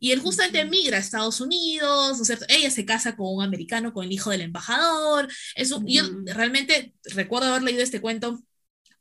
Y 0.00 0.12
él 0.12 0.20
justamente 0.20 0.60
emigra 0.60 0.96
a 0.96 1.00
Estados 1.00 1.40
Unidos, 1.40 2.16
¿no 2.16 2.22
es 2.22 2.26
cierto? 2.26 2.46
Ella 2.48 2.70
se 2.70 2.84
casa 2.84 3.16
con 3.16 3.34
un 3.34 3.42
americano, 3.42 3.92
con 3.92 4.04
el 4.04 4.12
hijo 4.12 4.30
del 4.30 4.42
embajador. 4.42 5.28
Eso, 5.56 5.82
Yo 5.84 6.04
realmente 6.26 6.94
recuerdo 7.14 7.48
haber 7.48 7.62
leído 7.62 7.82
este 7.82 8.00
cuento 8.00 8.40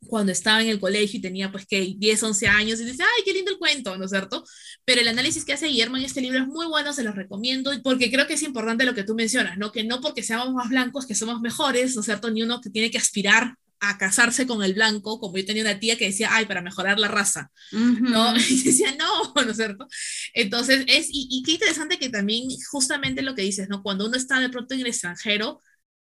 cuando 0.05 0.31
estaba 0.31 0.61
en 0.61 0.69
el 0.69 0.79
colegio 0.79 1.17
y 1.17 1.21
tenía 1.21 1.51
pues 1.51 1.65
que 1.65 1.95
10, 1.97 2.23
11 2.23 2.47
años 2.47 2.79
y 2.79 2.85
dice, 2.85 3.03
ay, 3.03 3.23
qué 3.25 3.33
lindo 3.33 3.51
el 3.51 3.57
cuento, 3.57 3.97
¿no 3.97 4.05
es 4.05 4.11
cierto? 4.11 4.43
Pero 4.85 5.01
el 5.01 5.07
análisis 5.07 5.43
que 5.43 5.53
hace 5.53 5.67
Guillermo 5.67 5.97
en 5.97 6.03
este 6.03 6.21
libro 6.21 6.39
es 6.39 6.47
muy 6.47 6.67
bueno, 6.67 6.93
se 6.93 7.03
los 7.03 7.15
recomiendo, 7.15 7.71
porque 7.83 8.11
creo 8.11 8.27
que 8.27 8.33
es 8.33 8.43
importante 8.43 8.85
lo 8.85 8.93
que 8.93 9.03
tú 9.03 9.15
mencionas, 9.15 9.57
¿no? 9.57 9.71
Que 9.71 9.83
no 9.83 10.01
porque 10.01 10.23
seamos 10.23 10.53
más 10.53 10.69
blancos 10.69 11.05
que 11.05 11.15
somos 11.15 11.41
mejores, 11.41 11.95
¿no 11.95 12.01
es 12.01 12.05
cierto? 12.05 12.29
Ni 12.29 12.43
uno 12.43 12.61
que 12.61 12.69
tiene 12.69 12.91
que 12.91 12.97
aspirar 12.97 13.55
a 13.79 13.97
casarse 13.97 14.47
con 14.47 14.63
el 14.63 14.73
blanco, 14.73 15.19
como 15.19 15.37
yo 15.37 15.45
tenía 15.45 15.61
una 15.61 15.79
tía 15.79 15.97
que 15.97 16.05
decía, 16.05 16.29
ay, 16.31 16.45
para 16.45 16.61
mejorar 16.61 16.99
la 16.99 17.07
raza, 17.07 17.51
¿no? 17.71 18.33
Y 18.49 18.63
decía, 18.63 18.95
no, 18.97 19.33
¿no 19.45 19.51
es 19.51 19.57
cierto? 19.57 19.87
Entonces, 20.33 20.85
es, 20.87 21.07
y, 21.09 21.27
y, 21.29 21.43
qué 21.43 21.53
interesante 21.53 21.99
que 21.99 22.09
también 22.09 22.47
justamente 22.71 23.21
lo 23.21 23.35
que 23.35 23.43
dices, 23.43 23.69
¿no? 23.69 23.83
Cuando 23.83 24.07
uno 24.07 24.17
está 24.17 24.39
de 24.39 24.49
pronto 24.49 24.73
en 24.73 24.81
el 24.81 24.87
extranjero, 24.87 25.59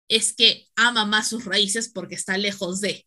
es 0.08 0.34
que 0.34 0.68
ama 0.76 1.04
más 1.04 1.28
sus 1.28 1.44
raíces 1.44 1.90
porque 1.92 2.14
está 2.14 2.38
lejos 2.38 2.80
de, 2.80 3.06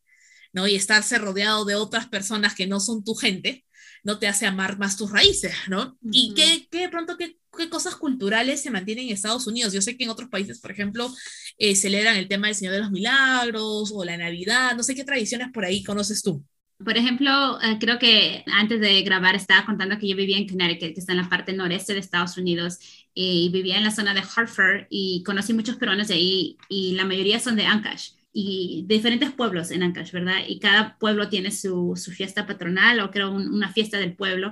¿no? 0.53 0.67
Y 0.67 0.75
estarse 0.75 1.17
rodeado 1.17 1.65
de 1.65 1.75
otras 1.75 2.07
personas 2.07 2.55
que 2.55 2.67
no 2.67 2.79
son 2.79 3.03
tu 3.03 3.15
gente, 3.15 3.65
no 4.03 4.19
te 4.19 4.27
hace 4.27 4.45
amar 4.45 4.77
más 4.77 4.97
tus 4.97 5.11
raíces, 5.11 5.53
¿no? 5.67 5.97
Y 6.11 6.33
qué, 6.33 6.67
qué 6.71 6.79
de 6.81 6.89
pronto, 6.89 7.17
qué, 7.17 7.37
qué, 7.57 7.69
cosas 7.69 7.95
culturales 7.95 8.61
se 8.61 8.71
mantienen 8.71 9.07
en 9.07 9.13
Estados 9.13 9.47
Unidos. 9.47 9.73
Yo 9.73 9.81
sé 9.81 9.97
que 9.97 10.05
en 10.05 10.09
otros 10.09 10.29
países, 10.29 10.59
por 10.59 10.71
ejemplo, 10.71 11.13
eh, 11.57 11.75
celebran 11.75 12.15
el 12.15 12.27
tema 12.27 12.47
del 12.47 12.55
Señor 12.55 12.73
de 12.73 12.79
los 12.79 12.91
Milagros 12.91 13.91
o 13.93 14.05
la 14.05 14.17
Navidad, 14.17 14.75
no 14.75 14.83
sé 14.83 14.95
qué 14.95 15.03
tradiciones 15.03 15.49
por 15.53 15.65
ahí 15.65 15.83
conoces 15.83 16.21
tú. 16.21 16.43
Por 16.83 16.97
ejemplo, 16.97 17.61
eh, 17.61 17.77
creo 17.77 17.99
que 17.99 18.45
antes 18.53 18.79
de 18.79 19.01
grabar 19.01 19.35
estaba 19.35 19.65
contando 19.65 19.99
que 19.99 20.07
yo 20.07 20.15
vivía 20.15 20.37
en 20.37 20.47
Connecticut, 20.47 20.93
que 20.93 20.99
está 21.01 21.11
en 21.11 21.17
la 21.17 21.29
parte 21.29 21.51
noreste 21.51 21.93
de 21.93 21.99
Estados 21.99 22.37
Unidos, 22.37 22.79
y 23.13 23.49
vivía 23.51 23.77
en 23.77 23.83
la 23.83 23.91
zona 23.91 24.13
de 24.13 24.21
Hartford 24.21 24.85
y 24.89 25.21
conocí 25.23 25.51
muchos 25.51 25.75
peruanos 25.75 26.07
de 26.07 26.13
ahí 26.13 26.57
y 26.69 26.93
la 26.93 27.03
mayoría 27.03 27.39
son 27.41 27.57
de 27.57 27.65
Ancash 27.65 28.11
y 28.31 28.85
diferentes 28.87 29.31
pueblos 29.31 29.71
en 29.71 29.83
Ancash, 29.83 30.11
¿verdad? 30.11 30.39
Y 30.47 30.59
cada 30.59 30.97
pueblo 30.97 31.29
tiene 31.29 31.51
su, 31.51 31.93
su 31.95 32.11
fiesta 32.11 32.45
patronal 32.45 32.99
o 32.99 33.11
creo 33.11 33.31
una 33.31 33.71
fiesta 33.71 33.97
del 33.97 34.15
pueblo 34.15 34.51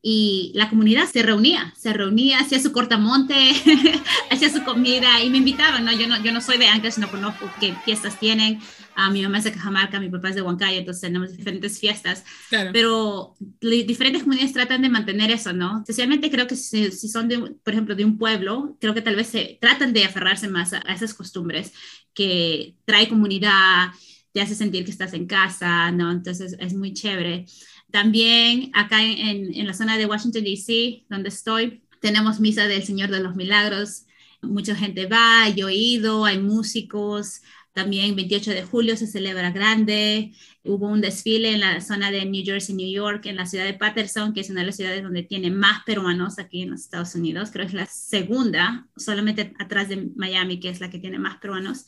y 0.00 0.52
la 0.54 0.68
comunidad 0.68 1.06
se 1.06 1.22
reunía, 1.22 1.74
se 1.76 1.92
reunía, 1.92 2.38
hacía 2.38 2.60
su 2.60 2.70
cortamonte, 2.70 3.34
hacía 4.30 4.48
su 4.48 4.62
comida 4.62 5.22
y 5.22 5.30
me 5.30 5.38
invitaban, 5.38 5.84
¿no? 5.84 5.92
Yo 5.92 6.06
no, 6.06 6.22
yo 6.22 6.32
no 6.32 6.40
soy 6.40 6.56
de 6.58 6.68
Ancash, 6.68 6.98
no 6.98 7.10
conozco 7.10 7.50
qué 7.58 7.74
fiestas 7.84 8.18
tienen, 8.20 8.60
a 8.94 9.10
mi 9.10 9.22
mamá 9.22 9.38
es 9.38 9.44
de 9.44 9.52
Cajamarca, 9.52 9.98
mi 9.98 10.08
papá 10.08 10.28
es 10.28 10.36
de 10.36 10.42
Huancayo, 10.42 10.78
entonces 10.78 11.00
tenemos 11.00 11.36
diferentes 11.36 11.78
fiestas, 11.78 12.24
claro. 12.48 12.70
pero 12.72 13.36
diferentes 13.60 14.22
comunidades 14.22 14.52
tratan 14.52 14.82
de 14.82 14.88
mantener 14.88 15.30
eso, 15.30 15.52
¿no? 15.52 15.78
Especialmente 15.78 16.30
creo 16.30 16.46
que 16.46 16.56
si, 16.56 16.90
si, 16.92 17.08
son, 17.08 17.28
de, 17.28 17.38
por 17.38 17.72
ejemplo, 17.72 17.94
de 17.94 18.04
un 18.04 18.18
pueblo, 18.18 18.76
creo 18.80 18.94
que 18.94 19.02
tal 19.02 19.16
vez 19.16 19.28
se 19.28 19.58
tratan 19.60 19.92
de 19.92 20.04
aferrarse 20.04 20.48
más 20.48 20.72
a, 20.72 20.82
a 20.86 20.94
esas 20.94 21.14
costumbres 21.14 21.72
que 22.14 22.74
trae 22.84 23.08
comunidad, 23.08 23.90
te 24.32 24.40
hace 24.40 24.54
sentir 24.54 24.84
que 24.84 24.90
estás 24.90 25.14
en 25.14 25.26
casa, 25.26 25.90
¿no? 25.90 26.10
Entonces 26.10 26.56
es 26.58 26.74
muy 26.74 26.92
chévere. 26.92 27.46
También 27.90 28.70
acá 28.74 29.02
en, 29.02 29.54
en 29.54 29.66
la 29.66 29.74
zona 29.74 29.96
de 29.96 30.06
Washington, 30.06 30.44
D.C., 30.44 31.04
donde 31.08 31.30
estoy, 31.30 31.82
tenemos 32.00 32.40
misa 32.40 32.66
del 32.66 32.84
Señor 32.84 33.10
de 33.10 33.20
los 33.20 33.36
Milagros. 33.36 34.04
Mucha 34.42 34.74
gente 34.74 35.06
va, 35.06 35.48
yo 35.48 35.68
he 35.68 35.74
ido, 35.74 36.24
hay 36.24 36.38
músicos. 36.38 37.42
También 37.72 38.16
28 38.16 38.50
de 38.50 38.64
julio 38.64 38.96
se 38.96 39.06
celebra 39.06 39.52
grande. 39.52 40.32
Hubo 40.64 40.88
un 40.88 41.00
desfile 41.00 41.52
en 41.52 41.60
la 41.60 41.80
zona 41.80 42.10
de 42.10 42.24
New 42.24 42.44
Jersey, 42.44 42.74
New 42.74 42.90
York, 42.90 43.26
en 43.26 43.36
la 43.36 43.46
ciudad 43.46 43.64
de 43.64 43.74
Patterson, 43.74 44.34
que 44.34 44.40
es 44.40 44.50
una 44.50 44.60
de 44.60 44.66
las 44.66 44.76
ciudades 44.76 45.02
donde 45.02 45.22
tiene 45.22 45.50
más 45.50 45.82
peruanos 45.84 46.38
aquí 46.38 46.62
en 46.62 46.70
los 46.70 46.80
Estados 46.80 47.14
Unidos. 47.14 47.50
Creo 47.52 47.66
que 47.66 47.68
es 47.68 47.74
la 47.74 47.86
segunda, 47.86 48.88
solamente 48.96 49.54
atrás 49.58 49.88
de 49.88 50.10
Miami, 50.16 50.60
que 50.60 50.70
es 50.70 50.80
la 50.80 50.90
que 50.90 50.98
tiene 50.98 51.18
más 51.18 51.38
peruanos. 51.38 51.86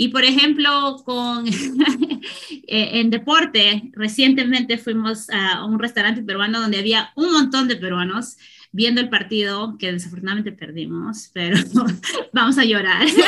Y 0.00 0.08
por 0.08 0.22
ejemplo, 0.24 1.02
con, 1.04 1.44
en 2.68 3.10
deporte, 3.10 3.90
recientemente 3.92 4.78
fuimos 4.78 5.28
a 5.28 5.64
un 5.64 5.80
restaurante 5.80 6.22
peruano 6.22 6.60
donde 6.60 6.78
había 6.78 7.10
un 7.16 7.32
montón 7.32 7.66
de 7.66 7.74
peruanos 7.74 8.36
viendo 8.70 9.00
el 9.00 9.08
partido, 9.08 9.76
que 9.76 9.90
desafortunadamente 9.90 10.52
perdimos, 10.52 11.30
pero 11.32 11.56
vamos 12.32 12.58
a 12.58 12.64
llorar. 12.64 13.06
Ese 13.06 13.20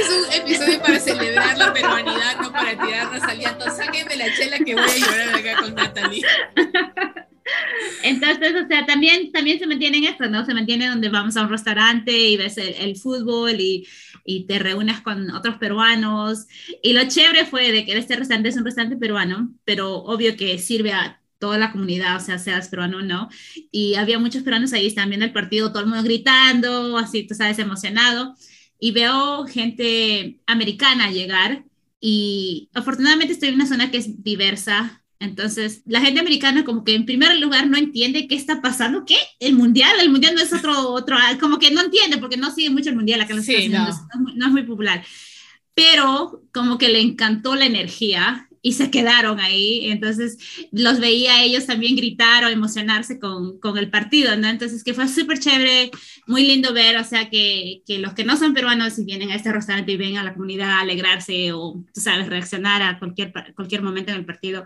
es 0.00 0.10
un 0.10 0.32
episodio 0.32 0.80
para 0.80 0.98
celebrar 0.98 1.56
la 1.56 1.72
peruanidad, 1.72 2.40
no 2.40 2.50
para 2.50 2.70
tirarnos 2.70 3.22
al 3.22 3.38
llanto. 3.38 3.66
Sáquenme 3.70 4.16
la 4.16 4.34
chela 4.34 4.58
que 4.58 4.74
voy 4.74 4.82
a 4.82 4.98
llorar 4.98 5.28
acá 5.32 5.62
con 5.62 5.74
Natalie. 5.76 6.22
Entonces, 8.02 8.54
o 8.62 8.66
sea, 8.66 8.86
también, 8.86 9.32
también 9.32 9.58
se 9.58 9.66
mantiene 9.66 9.98
en 9.98 10.04
esto, 10.04 10.28
¿no? 10.28 10.44
Se 10.44 10.54
mantiene 10.54 10.88
donde 10.88 11.08
vamos 11.08 11.36
a 11.36 11.42
un 11.42 11.50
restaurante 11.50 12.12
y 12.12 12.36
ves 12.36 12.56
el, 12.58 12.96
fútbol 12.96 13.60
y, 13.60 13.86
y, 14.24 14.46
te 14.46 14.58
reúnes 14.58 15.00
con 15.00 15.30
otros 15.30 15.56
peruanos. 15.56 16.46
Y 16.82 16.92
lo 16.92 17.06
chévere 17.08 17.46
fue 17.46 17.72
de 17.72 17.84
que 17.84 17.96
este 17.96 18.16
restaurante 18.16 18.48
es 18.48 18.56
un 18.56 18.64
restaurante 18.64 18.96
peruano, 18.96 19.52
pero 19.64 19.96
obvio 19.96 20.36
que 20.36 20.58
sirve 20.58 20.92
a 20.92 21.20
toda 21.38 21.58
la 21.58 21.72
comunidad, 21.72 22.16
o 22.16 22.20
sea, 22.20 22.38
seas 22.38 22.68
peruano 22.68 22.98
o 22.98 23.02
no. 23.02 23.28
Y 23.70 23.96
había 23.96 24.18
muchos 24.18 24.42
peruanos 24.42 24.72
ahí, 24.72 24.86
estaban 24.86 25.10
viendo 25.10 25.26
el 25.26 25.32
partido, 25.32 25.70
todo 25.70 25.80
el 25.82 25.88
mundo 25.88 26.02
gritando, 26.02 26.96
así, 26.98 27.26
tú 27.26 27.34
sabes, 27.34 27.58
emocionado. 27.58 28.34
Y 28.78 28.92
veo 28.92 29.46
gente 29.46 30.40
americana 30.46 31.10
llegar 31.10 31.64
y 32.00 32.68
afortunadamente 32.74 33.32
estoy 33.32 33.50
en 33.50 33.54
una 33.56 33.66
zona 33.66 33.90
que 33.90 33.98
es 33.98 34.22
diversa, 34.22 35.03
entonces, 35.24 35.82
la 35.86 36.00
gente 36.00 36.20
americana 36.20 36.64
como 36.64 36.84
que 36.84 36.94
en 36.94 37.06
primer 37.06 37.38
lugar 37.38 37.66
no 37.66 37.76
entiende 37.76 38.28
qué 38.28 38.34
está 38.34 38.60
pasando, 38.62 39.04
¿qué? 39.04 39.16
El 39.40 39.54
mundial, 39.54 39.92
el 40.00 40.10
mundial 40.10 40.34
no 40.34 40.42
es 40.42 40.52
otro, 40.52 40.72
otro, 40.92 41.16
como 41.40 41.58
que 41.58 41.70
no 41.70 41.82
entiende 41.82 42.18
porque 42.18 42.36
no 42.36 42.54
sigue 42.54 42.70
mucho 42.70 42.90
el 42.90 42.96
mundial 42.96 43.20
acá 43.20 43.32
en 43.32 43.38
los 43.38 43.48
Estados 43.48 43.68
Unidos, 43.68 43.96
no. 44.14 44.34
no. 44.34 44.46
es 44.46 44.52
muy 44.52 44.62
popular. 44.62 45.04
Pero 45.74 46.42
como 46.52 46.78
que 46.78 46.88
le 46.88 47.00
encantó 47.00 47.56
la 47.56 47.66
energía 47.66 48.48
y 48.64 48.72
se 48.72 48.90
quedaron 48.90 49.40
ahí, 49.40 49.90
entonces 49.90 50.38
los 50.72 50.98
veía 50.98 51.34
a 51.34 51.42
ellos 51.42 51.66
también 51.66 51.96
gritar 51.96 52.46
o 52.46 52.48
emocionarse 52.48 53.18
con, 53.18 53.58
con 53.60 53.76
el 53.76 53.90
partido, 53.90 54.34
¿no? 54.38 54.48
Entonces 54.48 54.82
que 54.82 54.94
fue 54.94 55.06
súper 55.06 55.38
chévere, 55.38 55.90
muy 56.26 56.46
lindo 56.46 56.72
ver, 56.72 56.96
o 56.96 57.04
sea, 57.04 57.28
que, 57.28 57.82
que, 57.86 57.98
los 57.98 58.14
que 58.14 58.24
no 58.24 58.38
son 58.38 58.54
peruanos 58.54 58.98
y 58.98 59.04
vienen 59.04 59.30
a 59.30 59.34
este 59.34 59.52
restaurante 59.52 59.92
y 59.92 59.98
ven 59.98 60.16
a 60.16 60.24
la 60.24 60.32
comunidad 60.32 60.70
a 60.70 60.80
alegrarse 60.80 61.52
o, 61.52 61.84
tú 61.92 62.00
sabes, 62.00 62.26
reaccionar 62.26 62.80
a 62.80 62.98
cualquier, 62.98 63.34
cualquier 63.54 63.82
momento 63.82 64.12
en 64.12 64.18
el 64.18 64.24
partido, 64.24 64.64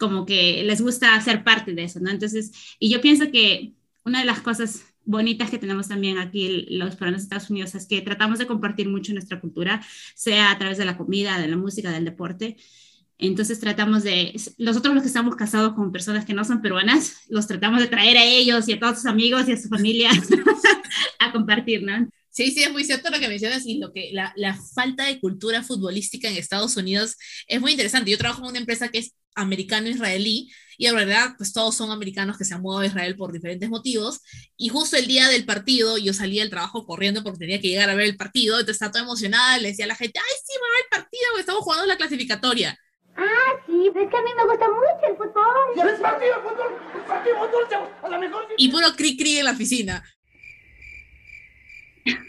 como 0.00 0.24
que 0.24 0.64
les 0.64 0.80
gusta 0.80 1.20
ser 1.20 1.44
parte 1.44 1.74
de 1.74 1.84
eso, 1.84 2.00
¿no? 2.00 2.10
Entonces, 2.10 2.52
y 2.78 2.90
yo 2.90 3.02
pienso 3.02 3.30
que 3.30 3.74
una 4.02 4.20
de 4.20 4.24
las 4.24 4.40
cosas 4.40 4.82
bonitas 5.04 5.50
que 5.50 5.58
tenemos 5.58 5.88
también 5.88 6.16
aquí 6.16 6.66
los 6.70 6.96
peruanos 6.96 7.20
de 7.20 7.24
Estados 7.24 7.50
Unidos 7.50 7.74
es 7.74 7.86
que 7.86 8.00
tratamos 8.00 8.38
de 8.38 8.46
compartir 8.46 8.88
mucho 8.88 9.12
nuestra 9.12 9.40
cultura, 9.40 9.82
sea 10.14 10.50
a 10.52 10.58
través 10.58 10.78
de 10.78 10.86
la 10.86 10.96
comida, 10.96 11.38
de 11.38 11.48
la 11.48 11.58
música, 11.58 11.90
del 11.90 12.06
deporte. 12.06 12.56
Entonces 13.18 13.60
tratamos 13.60 14.02
de, 14.02 14.34
nosotros 14.56 14.94
los 14.94 15.02
que 15.02 15.08
estamos 15.08 15.36
casados 15.36 15.74
con 15.74 15.92
personas 15.92 16.24
que 16.24 16.32
no 16.32 16.44
son 16.44 16.62
peruanas, 16.62 17.26
los 17.28 17.46
tratamos 17.46 17.80
de 17.80 17.88
traer 17.88 18.16
a 18.16 18.24
ellos 18.24 18.66
y 18.68 18.72
a 18.72 18.80
todos 18.80 18.96
sus 18.96 19.06
amigos 19.06 19.46
y 19.48 19.52
a 19.52 19.60
su 19.60 19.68
familia 19.68 20.10
a 21.18 21.30
compartir, 21.30 21.82
¿no? 21.82 22.08
Sí, 22.30 22.52
sí, 22.52 22.62
es 22.62 22.72
muy 22.72 22.84
cierto 22.84 23.10
lo 23.10 23.18
que 23.18 23.28
mencionas 23.28 23.66
y 23.66 23.78
lo 23.78 23.92
que 23.92 24.10
la, 24.12 24.32
la, 24.36 24.56
falta 24.74 25.04
de 25.06 25.18
cultura 25.18 25.62
futbolística 25.62 26.28
en 26.28 26.36
Estados 26.36 26.76
Unidos 26.76 27.16
es 27.48 27.60
muy 27.60 27.72
interesante. 27.72 28.10
Yo 28.10 28.18
trabajo 28.18 28.42
en 28.42 28.50
una 28.50 28.58
empresa 28.60 28.88
que 28.88 28.98
es 28.98 29.14
americano-israelí 29.34 30.50
y 30.76 30.86
en 30.86 30.94
realidad 30.94 31.34
pues 31.36 31.52
todos 31.52 31.76
son 31.76 31.90
americanos 31.90 32.38
que 32.38 32.44
se 32.44 32.54
han 32.54 32.62
mudado 32.62 32.82
a 32.82 32.86
Israel 32.86 33.16
por 33.16 33.32
diferentes 33.32 33.68
motivos 33.68 34.20
y 34.56 34.68
justo 34.68 34.96
el 34.96 35.06
día 35.06 35.28
del 35.28 35.44
partido 35.44 35.98
yo 35.98 36.12
salí 36.12 36.38
del 36.38 36.50
trabajo 36.50 36.84
corriendo 36.86 37.22
porque 37.22 37.38
tenía 37.38 37.60
que 37.60 37.68
llegar 37.68 37.90
a 37.90 37.94
ver 37.94 38.06
el 38.06 38.16
partido, 38.16 38.54
entonces 38.54 38.76
estaba 38.76 38.92
toda 38.92 39.04
emocionada, 39.04 39.58
le 39.58 39.68
decía 39.68 39.84
a 39.84 39.88
la 39.88 39.94
gente, 39.94 40.18
ay 40.18 40.34
sí, 40.44 40.54
va 40.60 40.66
a 40.66 40.70
ver 40.70 40.84
el 40.84 41.02
partido, 41.02 41.38
estamos 41.38 41.62
jugando 41.62 41.86
la 41.86 41.96
clasificatoria. 41.96 42.78
Ah, 43.16 43.52
sí, 43.66 43.90
pero 43.92 44.04
es 44.04 44.10
que 44.10 44.16
a 44.16 44.22
mí 44.22 44.30
me 44.36 44.44
gusta 44.44 44.66
mucho 44.68 45.10
el 45.10 45.16
fútbol. 45.16 45.90
¿Es 45.92 46.00
partido 46.00 46.36
de 46.36 46.42
fútbol? 46.42 47.06
¿Partido 47.06 47.34
de 47.34 47.40
fútbol? 47.40 47.88
A 48.02 48.08
lo 48.08 48.18
mejor... 48.18 48.46
Y 48.56 48.68
puro 48.68 48.86
cri-cri 48.96 49.38
en 49.38 49.44
la 49.44 49.50
oficina. 49.52 50.02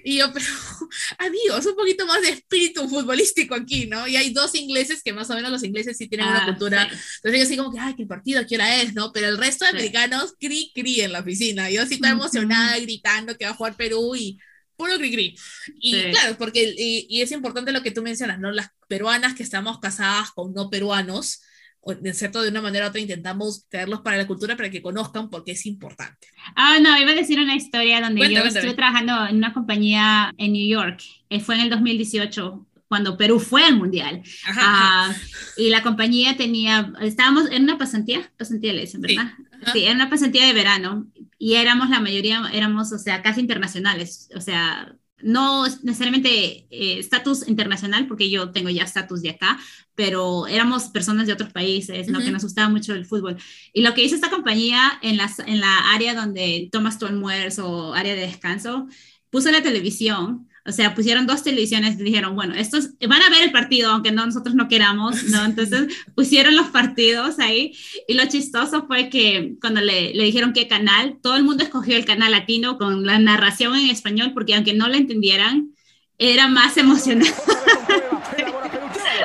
Y 0.04 0.18
yo, 0.18 0.32
pero 0.34 0.46
adiós, 1.18 1.66
un 1.66 1.76
poquito 1.76 2.06
más 2.06 2.22
de 2.22 2.30
espíritu 2.30 2.88
futbolístico 2.90 3.56
aquí, 3.56 3.88
¿no? 3.88 4.08
Y 4.08 4.16
hay 4.16 4.32
dos 4.32 4.54
ingleses 4.56 5.02
que 5.04 5.14
más 5.14 5.30
o 5.30 5.36
menos 5.36 5.52
los 5.52 5.64
ingleses 5.64 5.98
sí 5.98 6.08
tienen 6.08 6.28
ah, 6.28 6.32
una 6.32 6.46
cultura. 6.46 6.90
Sí. 6.90 6.98
Entonces 7.18 7.40
yo 7.40 7.46
así 7.46 7.58
como 7.58 7.72
que, 7.72 7.80
ay, 7.80 7.96
el 7.98 8.08
partido, 8.08 8.46
¿qué 8.48 8.56
hora 8.56 8.82
es, 8.82 8.94
no? 8.94 9.12
Pero 9.12 9.28
el 9.28 9.38
resto 9.38 9.66
de 9.66 9.72
sí. 9.72 9.78
americanos, 9.78 10.34
cri, 10.40 10.72
cri 10.74 11.02
en 11.02 11.14
la 11.14 11.20
oficina. 11.20 11.70
Yo 11.70 11.86
sí 11.86 11.96
estoy 11.96 12.12
emocionada, 12.12 12.78
gritando 12.80 13.38
que 13.38 13.46
va 13.46 13.52
a 13.52 13.56
jugar 13.56 13.76
Perú 13.76 14.16
y 14.16 14.38
puro 14.76 14.98
cri, 14.98 15.12
cri. 15.12 15.38
Y 15.80 15.94
sí. 15.94 16.12
claro, 16.12 16.38
porque, 16.38 16.74
y, 16.78 17.08
y, 17.10 17.22
es 17.22 17.32
importante 17.32 17.72
lo 17.72 17.84
que 17.84 17.92
tú 17.92 18.02
mencionas, 18.02 18.40
¿no? 18.40 18.52
Las 18.52 18.70
peruanas 18.88 19.36
que 19.36 19.44
estamos 19.44 19.80
casadas 19.80 20.32
con 20.32 20.54
no 20.54 20.70
peruanos, 20.70 21.42
de 21.84 22.14
cierto, 22.14 22.42
de 22.42 22.50
una 22.50 22.62
manera 22.62 22.86
u 22.86 22.90
otra 22.90 23.02
intentamos 23.02 23.68
traerlos 23.68 24.02
para 24.02 24.18
la 24.18 24.28
cultura 24.28 24.56
para 24.56 24.70
que 24.70 24.82
conozcan 24.82 25.30
porque 25.30 25.52
es 25.54 25.66
importante. 25.66 26.28
Ah, 26.56 26.78
no, 26.80 26.98
iba 27.00 27.12
a 27.12 27.16
decir 27.16 27.40
una 27.40 27.56
historia 27.56 28.02
donde 28.02 28.20
cuéntame, 28.20 28.42
yo 28.42 28.48
estuve 28.48 28.74
cuéntame. 28.74 28.76
trabajando 28.76 29.28
en 29.30 29.38
una 29.38 29.54
compañía 29.54 30.34
en 30.38 30.54
New 30.54 30.68
York, 30.68 31.02
eh, 31.30 31.40
fue 31.40 31.56
en 31.56 31.62
el 31.62 31.70
2018 31.70 32.68
cuando 32.88 33.18
Perú 33.18 33.40
fue 33.40 33.64
al 33.64 33.78
mundial. 33.78 34.22
Ajá, 34.46 35.10
uh, 35.10 35.62
y 35.62 35.70
la 35.70 35.82
compañía 35.82 36.36
tenía, 36.36 36.92
estábamos 37.02 37.50
en 37.50 37.64
una 37.64 37.78
pasantía, 37.78 38.30
pasantía 38.38 38.74
le 38.74 38.82
dicen, 38.82 39.02
¿verdad? 39.02 39.32
Sí, 39.68 39.72
sí, 39.72 39.86
en 39.86 39.96
una 39.96 40.10
pasantía 40.10 40.46
de 40.46 40.54
verano 40.54 41.08
y 41.40 41.56
éramos 41.56 41.90
la 41.90 42.02
mayoría, 42.02 42.44
éramos, 42.54 42.92
o 42.92 43.00
sea, 43.00 43.22
casi 43.22 43.40
internacionales, 43.40 44.30
o 44.36 44.42
sea, 44.42 44.94
no 45.24 45.66
necesariamente 45.84 46.68
estatus 46.70 47.44
eh, 47.44 47.46
internacional, 47.50 48.08
porque 48.08 48.30
yo 48.30 48.52
tengo 48.52 48.70
ya 48.70 48.84
estatus 48.84 49.22
de 49.22 49.32
acá, 49.32 49.60
pero 49.96 50.48
éramos 50.48 50.86
personas 50.86 51.28
de 51.28 51.34
otros 51.34 51.52
países. 51.52 52.08
Uh 52.08 52.12
-huh. 52.12 52.24
que 52.24 52.32
nos 52.32 52.44
gustaba 52.44 52.70
mucho 52.70 52.94
el 52.94 53.06
fútbol. 53.06 53.38
Y 53.74 53.82
lo 53.82 53.94
que 53.94 54.04
hizo 54.04 54.16
esta 54.16 54.30
compañía 54.30 55.00
en, 55.02 55.18
las, 55.18 55.40
en 55.40 55.60
la 55.60 55.94
área 55.94 56.14
donde 56.14 56.70
tomas 56.72 56.98
tu 56.98 57.06
almuerzo 57.06 57.94
área 57.94 58.16
de 58.16 58.22
descanso, 58.22 58.88
puso 59.30 59.52
la 59.52 59.62
televisión 59.64 60.48
O 60.66 60.72
sea, 60.72 60.94
pusieron 60.94 61.26
dos 61.26 61.44
televisiones 61.44 62.00
y 62.00 62.04
dijeron, 62.04 62.36
bueno, 62.36 62.54
estos 62.54 62.92
van 63.08 63.22
a 63.22 63.30
ver 63.30 63.42
el 63.44 63.52
partido, 63.52 63.90
aunque 63.90 64.12
no, 64.12 64.26
nosotros 64.26 64.54
no 64.54 64.68
queramos, 64.68 65.24
¿no? 65.26 65.44
Entonces 65.46 65.88
pusieron 66.16 66.56
los 66.56 66.68
partidos 66.68 67.40
ahí. 67.40 67.76
Y 68.08 68.14
lo 68.14 68.26
chistoso 68.28 68.86
fue 68.86 69.10
que 69.10 69.56
cuando 69.60 69.82
le, 69.82 70.14
le 70.14 70.24
dijeron 70.24 70.54
qué 70.54 70.68
canal, 70.68 71.18
todo 71.22 71.36
el 71.36 71.44
mundo 71.44 71.64
escogió 71.64 71.98
el 71.98 72.06
canal 72.06 72.32
latino 72.32 72.78
con 72.78 73.06
la 73.06 73.18
narración 73.18 73.76
en 73.76 73.90
español, 73.90 74.32
porque 74.34 74.54
aunque 74.54 74.74
no 74.74 74.88
la 74.88 74.98
entendieran, 74.98 75.74
era 76.18 76.48
más 76.48 76.78
emocionante. 76.78 77.34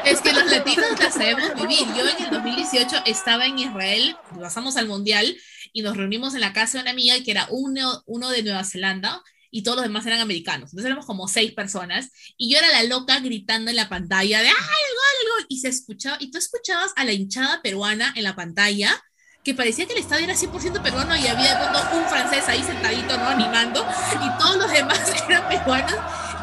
Es 0.06 0.20
que 0.20 0.32
los 0.32 0.50
latinos 0.50 0.86
la 0.98 1.10
sabemos 1.10 1.54
vivir. 1.54 1.86
Yo 1.96 2.08
en 2.08 2.24
el 2.24 2.30
2018 2.30 2.96
estaba 3.06 3.46
en 3.46 3.58
Israel, 3.58 4.16
pasamos 4.40 4.76
al 4.76 4.86
Mundial 4.86 5.36
y 5.72 5.82
nos 5.82 5.96
reunimos 5.96 6.34
en 6.34 6.40
la 6.40 6.52
casa 6.52 6.78
de 6.78 6.82
una 6.82 6.92
amiga 6.92 7.16
que 7.22 7.32
era 7.32 7.48
uno, 7.50 8.02
uno 8.06 8.30
de 8.30 8.42
Nueva 8.42 8.64
Zelanda 8.64 9.22
y 9.56 9.62
todos 9.62 9.76
los 9.76 9.86
demás 9.86 10.04
eran 10.04 10.20
americanos. 10.20 10.64
Entonces 10.64 10.84
éramos 10.84 11.06
como 11.06 11.28
seis 11.28 11.52
personas 11.52 12.10
y 12.36 12.52
yo 12.52 12.58
era 12.58 12.68
la 12.68 12.82
loca 12.82 13.20
gritando 13.20 13.70
en 13.70 13.76
la 13.76 13.88
pantalla 13.88 14.42
de 14.42 14.48
¡ay, 14.48 14.52
el 14.52 14.94
gol, 14.94 15.16
el 15.22 15.28
gol! 15.30 15.46
Y 15.48 15.60
se 15.60 15.68
escuchaba, 15.68 16.18
y 16.20 16.30
tú 16.30 16.36
escuchabas 16.36 16.92
a 16.94 17.04
la 17.06 17.14
hinchada 17.14 17.62
peruana 17.62 18.12
en 18.16 18.24
la 18.24 18.36
pantalla 18.36 19.02
que 19.42 19.54
parecía 19.54 19.86
que 19.86 19.94
el 19.94 20.00
estadio 20.00 20.24
era 20.24 20.34
100% 20.34 20.82
peruano 20.82 21.16
y 21.16 21.26
había 21.26 21.54
de 21.54 21.96
un 21.96 22.04
francés 22.04 22.44
ahí 22.48 22.62
sentadito, 22.64 23.16
¿no? 23.16 23.28
Animando, 23.28 23.86
y 24.14 24.38
todos 24.38 24.56
los 24.56 24.70
demás 24.70 25.00
eran 25.28 25.48
peruanos. 25.48 25.94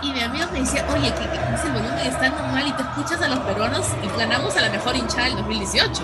Y 0.02 0.12
mi 0.12 0.22
amigo 0.22 0.48
me 0.52 0.62
decía, 0.62 0.84
oye, 0.90 1.14
¿qué, 1.14 1.30
qué 1.30 1.56
es 1.56 1.66
el 1.66 1.72
volumen? 1.72 2.00
Está 2.00 2.30
normal 2.30 2.68
y 2.68 2.72
te 2.72 2.82
escuchas 2.82 3.22
a 3.22 3.28
los 3.28 3.40
peruanos 3.40 3.86
y 4.02 4.18
ganamos 4.18 4.56
a 4.58 4.62
la 4.62 4.70
mejor 4.70 4.96
hinchada 4.96 5.26
del 5.26 5.36
2018 5.36 6.02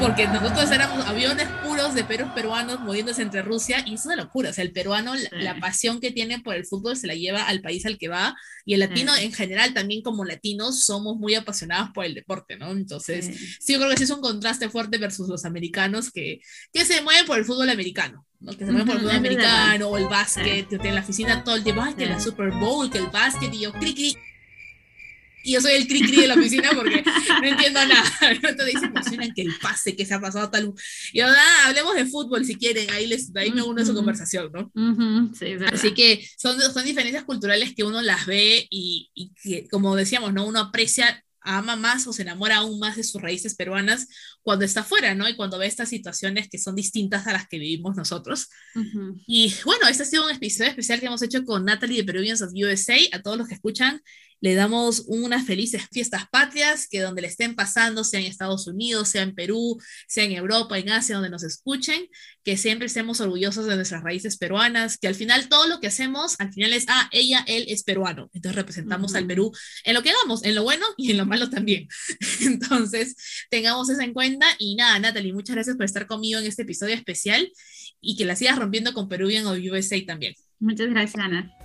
porque 0.00 0.26
nosotros 0.26 0.70
éramos 0.70 1.04
aviones 1.06 1.46
puros 1.62 1.94
de 1.94 2.04
perros 2.04 2.30
peruanos 2.32 2.80
moviéndose 2.80 3.20
entre 3.20 3.42
Rusia 3.42 3.84
y 3.86 3.94
es 3.94 4.06
una 4.06 4.16
locura, 4.16 4.50
o 4.50 4.52
sea, 4.52 4.64
el 4.64 4.72
peruano, 4.72 5.12
la, 5.32 5.60
pasión 5.60 6.00
que 6.00 6.10
tiene 6.10 6.40
por 6.40 6.54
el 6.54 6.64
fútbol 6.64 6.96
se 6.96 7.06
la 7.06 7.14
lleva 7.14 7.42
al 7.42 7.60
país 7.60 7.84
al 7.84 7.98
que 7.98 8.08
va 8.08 8.34
y 8.64 8.74
el 8.74 8.80
latino 8.80 9.14
en 9.14 9.32
general 9.32 9.74
también 9.74 10.00
como 10.02 10.24
latinos 10.24 10.84
somos 10.84 11.16
muy 11.16 11.34
apasionados 11.34 11.90
por 11.94 12.06
el 12.06 12.14
deporte, 12.14 12.56
¿no? 12.56 12.70
Entonces, 12.70 13.30
sí, 13.60 13.74
yo 13.74 13.78
creo 13.78 13.90
que 13.90 13.98
sí 13.98 14.04
es 14.04 14.10
un 14.10 14.22
contraste 14.22 14.70
fuerte 14.70 14.96
versus 14.96 15.28
los 15.28 15.44
americanos 15.44 16.10
que, 16.10 16.40
que 16.72 16.84
se 16.84 17.02
mueven 17.02 17.26
por 17.26 17.38
el 17.38 17.44
fútbol 17.44 17.68
americano. 17.68 18.26
¿no? 18.40 18.52
que 18.52 18.64
se 18.64 18.72
mueven 18.72 18.86
por 18.86 18.96
el 18.96 19.02
fútbol 19.02 19.16
americano 19.16 19.88
o 19.88 19.98
el 19.98 20.06
básquet, 20.06 20.66
que 20.66 20.88
en 20.88 20.94
la 20.94 21.02
oficina 21.02 21.44
todo 21.44 21.56
el 21.56 21.62
tiempo, 21.62 21.82
ay, 21.82 21.92
que 21.92 22.06
la 22.06 22.18
Super 22.18 22.50
Bowl, 22.52 22.90
que 22.90 22.96
el 22.96 23.08
básquet, 23.08 23.52
y 23.52 23.60
yo, 23.60 23.72
cri, 23.72 23.94
cri, 23.94 24.16
y 25.42 25.52
yo 25.52 25.60
soy 25.60 25.72
el 25.72 25.86
cri 25.86 26.00
cri 26.00 26.22
de 26.22 26.26
la 26.28 26.34
oficina 26.34 26.70
porque 26.74 27.02
no 27.02 27.48
entiendo 27.48 27.80
nada. 27.86 28.04
Entonces 28.42 28.80
se 28.80 28.86
emocionan 28.86 29.32
que 29.34 29.42
el 29.42 29.54
pase, 29.60 29.96
que 29.96 30.06
se 30.06 30.14
ha 30.14 30.20
pasado 30.20 30.50
tal. 30.50 30.72
Y 31.12 31.20
ahora 31.20 31.42
hablemos 31.66 31.94
de 31.94 32.06
fútbol 32.06 32.44
si 32.44 32.56
quieren, 32.56 32.90
ahí, 32.90 33.06
les, 33.06 33.34
ahí 33.36 33.50
me 33.50 33.62
uno 33.62 33.82
a 33.82 33.84
su 33.84 33.94
conversación, 33.94 34.50
¿no? 34.52 34.70
sí, 35.38 35.54
Así 35.72 35.94
que 35.94 36.26
son, 36.36 36.60
son 36.60 36.84
diferencias 36.84 37.24
culturales 37.24 37.74
que 37.74 37.84
uno 37.84 38.02
las 38.02 38.26
ve 38.26 38.66
y, 38.70 39.10
y 39.14 39.32
que, 39.42 39.68
como 39.68 39.96
decíamos, 39.96 40.32
¿no? 40.32 40.46
Uno 40.46 40.60
aprecia 40.60 41.22
ama 41.42 41.76
más 41.76 42.06
o 42.06 42.12
se 42.12 42.22
enamora 42.22 42.56
aún 42.56 42.78
más 42.78 42.96
de 42.96 43.04
sus 43.04 43.20
raíces 43.20 43.54
peruanas 43.54 44.08
cuando 44.42 44.64
está 44.64 44.84
fuera, 44.84 45.14
¿no? 45.14 45.28
Y 45.28 45.36
cuando 45.36 45.58
ve 45.58 45.66
estas 45.66 45.88
situaciones 45.88 46.48
que 46.48 46.58
son 46.58 46.74
distintas 46.74 47.26
a 47.26 47.32
las 47.32 47.48
que 47.48 47.58
vivimos 47.58 47.96
nosotros. 47.96 48.48
Y 49.26 49.54
bueno, 49.64 49.88
este 49.88 50.02
ha 50.02 50.06
sido 50.06 50.24
un 50.24 50.34
episodio 50.34 50.70
especial 50.70 51.00
que 51.00 51.06
hemos 51.06 51.22
hecho 51.22 51.44
con 51.44 51.64
Natalie 51.64 51.98
de 51.98 52.04
Peruvians 52.04 52.42
of 52.42 52.52
USA. 52.54 52.96
A 53.12 53.22
todos 53.22 53.38
los 53.38 53.48
que 53.48 53.54
escuchan, 53.54 54.00
le 54.40 54.54
damos 54.54 55.04
unas 55.06 55.46
felices 55.46 55.82
fiestas 55.92 56.24
patrias, 56.30 56.88
que 56.88 57.00
donde 57.00 57.22
le 57.22 57.28
estén 57.28 57.54
pasando, 57.54 58.04
sea 58.04 58.20
en 58.20 58.26
Estados 58.26 58.66
Unidos, 58.66 59.08
sea 59.08 59.22
en 59.22 59.34
Perú, 59.34 59.78
sea 60.08 60.24
en 60.24 60.32
Europa, 60.32 60.78
en 60.78 60.90
Asia, 60.90 61.16
donde 61.16 61.30
nos 61.30 61.42
escuchen, 61.42 62.08
que 62.42 62.56
siempre 62.56 62.86
estemos 62.86 63.20
orgullosos 63.20 63.66
de 63.66 63.76
nuestras 63.76 64.02
raíces 64.02 64.38
peruanas, 64.38 64.98
que 64.98 65.08
al 65.08 65.14
final 65.14 65.48
todo 65.48 65.66
lo 65.66 65.80
que 65.80 65.88
hacemos, 65.88 66.36
al 66.38 66.52
final 66.52 66.72
es, 66.72 66.86
ah, 66.88 67.08
ella, 67.12 67.44
él 67.46 67.66
es 67.68 67.82
peruano. 67.82 68.30
Entonces 68.32 68.56
representamos 68.56 69.14
al 69.14 69.26
Perú 69.26 69.52
en 69.84 69.94
lo 69.94 70.02
que 70.02 70.10
hagamos, 70.10 70.44
en 70.44 70.54
lo 70.54 70.62
bueno 70.62 70.86
y 70.96 71.10
en 71.10 71.18
lo 71.18 71.26
malo 71.26 71.50
también. 71.50 71.88
Entonces, 72.40 73.16
tengamos 73.50 73.90
eso 73.90 74.00
en 74.00 74.14
cuenta. 74.14 74.46
Y 74.58 74.74
nada, 74.74 74.98
Natalie, 74.98 75.32
muchas 75.32 75.54
gracias 75.54 75.76
por 75.76 75.84
estar 75.84 76.06
conmigo 76.06 76.38
en 76.38 76.46
este 76.46 76.62
episodio 76.62 76.94
especial 76.94 77.50
y 78.00 78.16
que 78.16 78.24
la 78.24 78.36
sigas 78.36 78.58
rompiendo 78.58 78.94
con 78.94 79.08
Peruvian 79.08 79.46
o 79.46 79.52
USA 79.52 79.96
también. 80.06 80.34
Muchas 80.58 80.88
gracias, 80.88 81.22
Ana. 81.22 81.59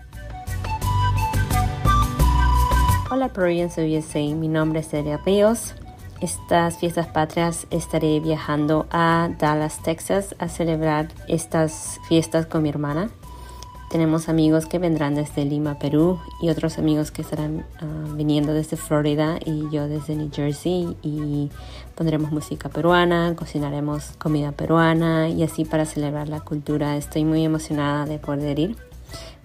Hola 3.15 3.27
of 3.27 3.77
USA, 3.77 4.19
mi 4.35 4.49
nombre 4.49 4.81
es 4.81 4.91
Delia 4.91 5.15
Ríos. 5.25 5.73
Estas 6.19 6.79
fiestas 6.79 7.07
patrias 7.07 7.65
estaré 7.71 8.19
viajando 8.19 8.87
a 8.91 9.29
Dallas, 9.39 9.81
Texas 9.81 10.35
a 10.37 10.49
celebrar 10.49 11.07
estas 11.29 11.97
fiestas 12.09 12.45
con 12.45 12.63
mi 12.63 12.67
hermana. 12.67 13.09
Tenemos 13.89 14.27
amigos 14.27 14.65
que 14.65 14.79
vendrán 14.79 15.15
desde 15.15 15.45
Lima, 15.45 15.79
Perú 15.79 16.19
y 16.41 16.49
otros 16.49 16.77
amigos 16.77 17.11
que 17.11 17.21
estarán 17.21 17.65
ah, 17.79 17.85
viniendo 18.17 18.53
desde 18.53 18.75
Florida 18.75 19.39
y 19.45 19.69
yo 19.71 19.87
desde 19.87 20.17
New 20.17 20.29
Jersey 20.29 20.97
y 21.01 21.49
pondremos 21.95 22.33
música 22.33 22.67
peruana, 22.67 23.33
cocinaremos 23.37 24.11
comida 24.17 24.51
peruana 24.51 25.29
y 25.29 25.41
así 25.41 25.63
para 25.63 25.85
celebrar 25.85 26.27
la 26.27 26.41
cultura. 26.41 26.97
Estoy 26.97 27.23
muy 27.23 27.45
emocionada 27.45 28.05
de 28.05 28.19
poder 28.19 28.59
ir 28.59 28.75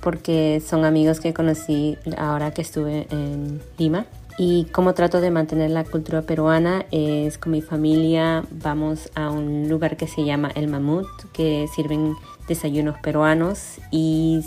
porque 0.00 0.62
son 0.64 0.84
amigos 0.84 1.20
que 1.20 1.34
conocí 1.34 1.96
ahora 2.16 2.52
que 2.52 2.62
estuve 2.62 3.06
en 3.10 3.60
Lima. 3.78 4.06
Y 4.38 4.64
como 4.66 4.94
trato 4.94 5.20
de 5.20 5.30
mantener 5.30 5.70
la 5.70 5.84
cultura 5.84 6.22
peruana 6.22 6.86
es 6.90 7.36
con 7.36 7.52
mi 7.52 7.60
familia 7.60 8.42
vamos 8.50 9.10
a 9.14 9.28
un 9.28 9.68
lugar 9.68 9.98
que 9.98 10.06
se 10.06 10.24
llama 10.24 10.50
El 10.54 10.68
Mamut, 10.68 11.06
que 11.32 11.66
sirven 11.74 12.14
desayunos 12.48 12.96
peruanos 13.00 13.80
y 13.90 14.42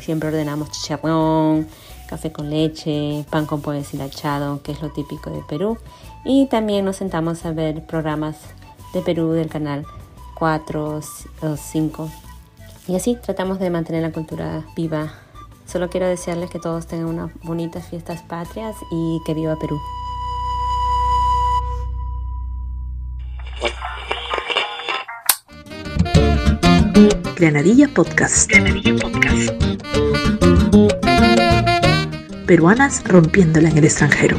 siempre 0.00 0.28
ordenamos 0.28 0.70
chicharrón, 0.70 1.66
café 2.08 2.30
con 2.30 2.50
leche, 2.50 3.24
pan 3.30 3.46
con 3.46 3.62
pollo 3.62 3.78
deshilachado, 3.78 4.62
que 4.62 4.72
es 4.72 4.82
lo 4.82 4.90
típico 4.90 5.30
de 5.30 5.40
Perú. 5.48 5.78
Y 6.24 6.46
también 6.46 6.84
nos 6.84 6.96
sentamos 6.96 7.46
a 7.46 7.52
ver 7.52 7.86
programas 7.86 8.36
de 8.92 9.00
Perú 9.00 9.32
del 9.32 9.48
canal 9.48 9.86
4 10.34 11.00
o 11.42 11.56
5 11.56 12.10
y 12.88 12.96
así 12.96 13.16
tratamos 13.16 13.58
de 13.58 13.70
mantener 13.70 14.02
la 14.02 14.12
cultura 14.12 14.64
viva. 14.74 15.12
Solo 15.66 15.90
quiero 15.90 16.08
desearles 16.08 16.50
que 16.50 16.58
todos 16.58 16.86
tengan 16.86 17.08
unas 17.08 17.30
bonitas 17.42 17.86
fiestas 17.86 18.22
patrias 18.22 18.74
y 18.90 19.20
que 19.26 19.34
viva 19.34 19.56
Perú. 19.58 19.78
Granadilla 27.36 27.88
Podcast. 27.88 28.50
Granadilla 28.50 28.96
Podcast. 28.96 29.52
Peruanas 32.46 33.04
rompiéndola 33.06 33.68
en 33.68 33.78
el 33.78 33.84
extranjero. 33.84 34.38